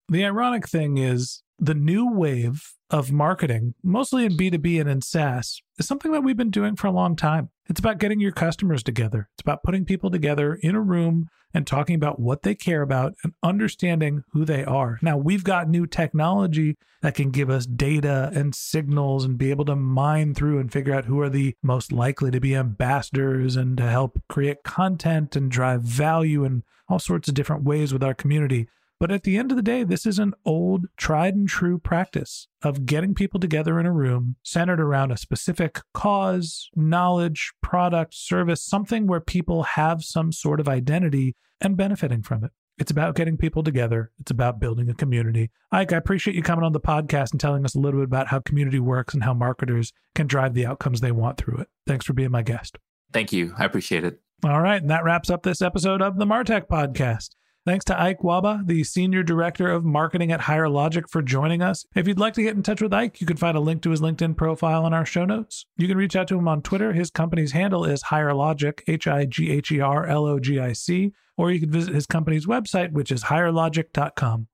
The 0.08 0.24
ironic 0.24 0.70
thing 0.70 0.98
is, 0.98 1.44
The 1.60 1.74
new 1.74 2.12
wave 2.12 2.74
of 2.90 3.12
marketing, 3.12 3.76
mostly 3.82 4.26
in 4.26 4.36
B2B 4.36 4.80
and 4.80 4.90
in 4.90 5.02
SaaS, 5.02 5.62
is 5.78 5.88
something 5.88 6.12
that 6.12 6.22
we've 6.22 6.36
been 6.36 6.52
doing 6.52 6.76
for 6.76 6.88
a 6.88 6.92
long 6.92 7.16
time. 7.16 7.50
It's 7.70 7.80
about 7.80 7.98
getting 7.98 8.20
your 8.20 8.34
customers 8.34 8.84
together. 8.84 9.30
It's 9.36 9.42
about 9.42 9.64
putting 9.64 9.86
people 9.86 10.12
together 10.12 10.60
in 10.62 10.76
a 10.76 10.82
room 10.82 11.28
and 11.54 11.66
talking 11.66 11.96
about 11.96 12.20
what 12.20 12.44
they 12.44 12.54
care 12.54 12.82
about 12.82 13.16
and 13.24 13.34
understanding 13.42 14.24
who 14.34 14.44
they 14.44 14.66
are. 14.66 15.00
Now, 15.02 15.18
we've 15.18 15.46
got 15.46 15.70
new 15.70 15.88
technology 15.88 16.76
that 17.02 17.16
can 17.16 17.32
give 17.32 17.50
us 17.50 17.66
data 17.66 18.30
and 18.34 18.54
signals 18.54 19.24
and 19.24 19.38
be 19.38 19.50
able 19.50 19.66
to 19.66 19.76
mine 19.78 20.34
through 20.34 20.60
and 20.60 20.72
figure 20.72 20.94
out 20.94 21.06
who 21.06 21.22
are 21.22 21.30
the 21.30 21.56
most 21.64 21.94
likely 21.94 22.32
to 22.32 22.42
be 22.42 22.56
ambassadors 22.56 23.56
and 23.56 23.78
to 23.78 23.90
help 23.90 24.22
create 24.28 24.64
content 24.64 25.38
and 25.38 25.50
drive 25.50 25.82
value 25.84 26.44
in 26.44 26.64
all 26.90 27.00
sorts 27.00 27.30
of 27.30 27.34
different 27.34 27.64
ways 27.64 27.94
with 27.94 28.04
our 28.04 28.14
community. 28.14 28.68
But 29.00 29.12
at 29.12 29.24
the 29.24 29.38
end 29.38 29.52
of 29.52 29.58
the 29.58 29.64
day, 29.64 29.84
this 29.84 30.06
is 30.06 30.20
an 30.20 30.34
old, 30.46 30.86
tried 30.96 31.36
and 31.36 31.48
true 31.48 31.78
practice 31.78 32.48
of 32.64 32.86
getting 32.86 33.14
people 33.14 33.40
together 33.40 33.80
in 33.80 33.86
a 33.86 33.92
room 33.92 34.38
centered 34.42 34.80
around 34.80 35.12
a 35.12 35.18
specific 35.18 35.82
cause, 35.94 36.70
knowledge, 36.76 37.52
product, 37.62 38.14
service, 38.14 38.64
something 38.64 39.06
where 39.06 39.20
people 39.20 39.64
have 39.64 40.04
some 40.04 40.32
sort 40.32 40.60
of 40.60 40.70
identity 40.70 41.36
and 41.60 41.76
benefiting 41.76 42.22
from 42.22 42.46
it. 42.46 42.52
It's 42.78 42.92
about 42.92 43.16
getting 43.16 43.38
people 43.38 43.64
together. 43.64 44.12
It's 44.20 44.32
about 44.32 44.60
building 44.60 44.90
a 44.90 44.94
community. 44.94 45.50
Ike, 45.72 45.94
I 45.94 45.98
appreciate 45.98 46.36
you 46.36 46.44
coming 46.44 46.66
on 46.66 46.74
the 46.74 46.80
podcast 46.80 47.32
and 47.32 47.40
telling 47.40 47.64
us 47.64 47.76
a 47.76 47.80
little 47.80 48.02
bit 48.02 48.06
about 48.06 48.28
how 48.28 48.40
community 48.40 48.80
works 48.80 49.14
and 49.14 49.24
how 49.24 49.34
marketers 49.34 49.94
can 50.14 50.28
drive 50.28 50.54
the 50.54 50.66
outcomes 50.66 51.00
they 51.00 51.12
want 51.12 51.38
through 51.38 51.58
it. 51.58 51.68
Thanks 51.88 52.06
for 52.06 52.14
being 52.14 52.32
my 52.32 52.42
guest. 52.42 52.78
Thank 53.14 53.32
you. 53.32 53.54
I 53.58 53.64
appreciate 53.64 54.04
it. 54.04 54.20
All 54.44 54.62
right. 54.62 54.82
And 54.82 54.92
that 54.92 55.06
wraps 55.06 55.30
up 55.30 55.44
this 55.44 55.62
episode 55.62 56.02
of 56.02 56.18
the 56.18 56.26
Martech 56.26 56.68
podcast. 56.68 57.30
Thanks 57.66 57.86
to 57.86 58.00
Ike 58.00 58.20
Nwabah, 58.20 58.68
the 58.68 58.84
Senior 58.84 59.24
Director 59.24 59.72
of 59.72 59.84
Marketing 59.84 60.32
at 60.32 60.42
Higher 60.42 60.70
Logic, 60.70 61.10
for 61.10 61.24
joining 61.24 61.64
us. 61.64 61.84
If 61.96 62.08
you'd 62.08 62.20
like 62.20 62.36
to 62.36 62.44
get 62.44 62.56
in 62.56 62.62
touch 62.62 62.80
with 62.80 62.94
Ike, 62.94 63.20
you 63.20 63.26
can 63.26 63.38
find 63.38 63.58
a 63.58 63.60
link 63.60 63.82
to 63.82 63.90
his 63.90 64.02
LinkedIn 64.02 64.38
profile 64.38 64.86
in 64.86 64.94
our 64.94 65.06
show 65.06 65.26
notes. 65.26 65.66
You 65.76 65.88
can 65.88 65.98
reach 65.98 66.16
out 66.16 66.28
to 66.28 66.38
him 66.38 66.48
on 66.48 66.62
Twitter. 66.62 66.94
His 66.94 67.10
company's 67.10 67.54
handle 67.54 67.84
is 67.84 68.04
Higher 68.04 68.36
Logic, 68.36 68.84
H 68.86 69.08
I 69.08 69.26
G 69.26 69.50
H 69.50 69.72
E 69.72 69.80
R 69.80 70.06
L 70.06 70.28
O 70.28 70.40
G 70.40 70.60
I 70.60 70.74
C, 70.74 71.14
or 71.38 71.52
you 71.52 71.60
can 71.60 71.72
visit 71.72 71.96
his 71.96 72.06
company's 72.06 72.46
website, 72.46 72.92
which 72.92 73.12
is 73.12 73.24
higherlogic.com. 73.24 74.48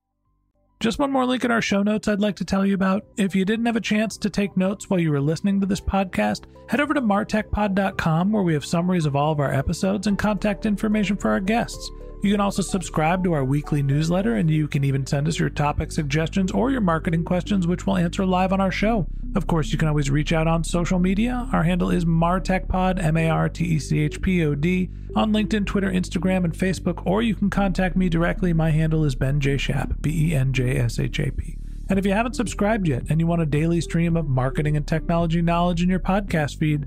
Just 0.80 0.98
one 0.98 1.12
more 1.12 1.26
link 1.26 1.44
in 1.44 1.50
our 1.50 1.60
show 1.60 1.82
notes 1.82 2.08
I'd 2.08 2.18
like 2.18 2.36
to 2.36 2.46
tell 2.46 2.64
you 2.64 2.74
about. 2.74 3.04
If 3.18 3.36
you 3.36 3.44
didn't 3.44 3.66
have 3.66 3.76
a 3.76 3.80
chance 3.80 4.16
to 4.16 4.30
take 4.30 4.56
notes 4.56 4.88
while 4.88 4.98
you 4.98 5.10
were 5.10 5.20
listening 5.20 5.60
to 5.60 5.66
this 5.66 5.82
podcast, 5.82 6.44
head 6.66 6.80
over 6.80 6.94
to 6.94 7.02
martechpod.com 7.02 8.32
where 8.32 8.42
we 8.42 8.54
have 8.54 8.64
summaries 8.64 9.04
of 9.04 9.14
all 9.14 9.32
of 9.32 9.38
our 9.38 9.52
episodes 9.52 10.06
and 10.06 10.18
contact 10.18 10.64
information 10.64 11.18
for 11.18 11.30
our 11.30 11.40
guests. 11.40 11.90
You 12.22 12.30
can 12.30 12.40
also 12.40 12.62
subscribe 12.62 13.24
to 13.24 13.32
our 13.32 13.44
weekly 13.44 13.82
newsletter, 13.82 14.36
and 14.36 14.48
you 14.48 14.68
can 14.68 14.84
even 14.84 15.04
send 15.04 15.26
us 15.26 15.40
your 15.40 15.50
topic 15.50 15.90
suggestions 15.90 16.52
or 16.52 16.70
your 16.70 16.80
marketing 16.80 17.24
questions, 17.24 17.66
which 17.66 17.84
we'll 17.84 17.96
answer 17.96 18.24
live 18.24 18.52
on 18.52 18.60
our 18.60 18.70
show. 18.70 19.08
Of 19.34 19.48
course, 19.48 19.72
you 19.72 19.78
can 19.78 19.88
always 19.88 20.08
reach 20.08 20.32
out 20.32 20.46
on 20.46 20.62
social 20.62 21.00
media. 21.00 21.48
Our 21.52 21.64
handle 21.64 21.90
is 21.90 22.04
MarTechPod, 22.04 23.02
M 23.02 23.16
A 23.16 23.28
R 23.28 23.48
T 23.48 23.64
E 23.64 23.78
C 23.80 23.98
H 23.98 24.22
P 24.22 24.44
O 24.44 24.54
D, 24.54 24.88
on 25.16 25.32
LinkedIn, 25.32 25.66
Twitter, 25.66 25.90
Instagram, 25.90 26.44
and 26.44 26.54
Facebook, 26.54 27.04
or 27.04 27.22
you 27.22 27.34
can 27.34 27.50
contact 27.50 27.96
me 27.96 28.08
directly. 28.08 28.52
My 28.52 28.70
handle 28.70 29.04
is 29.04 29.16
Ben 29.16 29.40
J. 29.40 29.56
Shap, 29.56 29.94
B 30.00 30.28
E 30.30 30.34
N 30.36 30.52
J 30.52 30.78
S 30.78 31.00
H 31.00 31.18
A 31.18 31.32
P. 31.32 31.56
And 31.88 31.98
if 31.98 32.06
you 32.06 32.12
haven't 32.12 32.36
subscribed 32.36 32.86
yet 32.86 33.02
and 33.08 33.18
you 33.18 33.26
want 33.26 33.42
a 33.42 33.46
daily 33.46 33.80
stream 33.80 34.16
of 34.16 34.28
marketing 34.28 34.76
and 34.76 34.86
technology 34.86 35.42
knowledge 35.42 35.82
in 35.82 35.88
your 35.88 35.98
podcast 35.98 36.56
feed, 36.58 36.86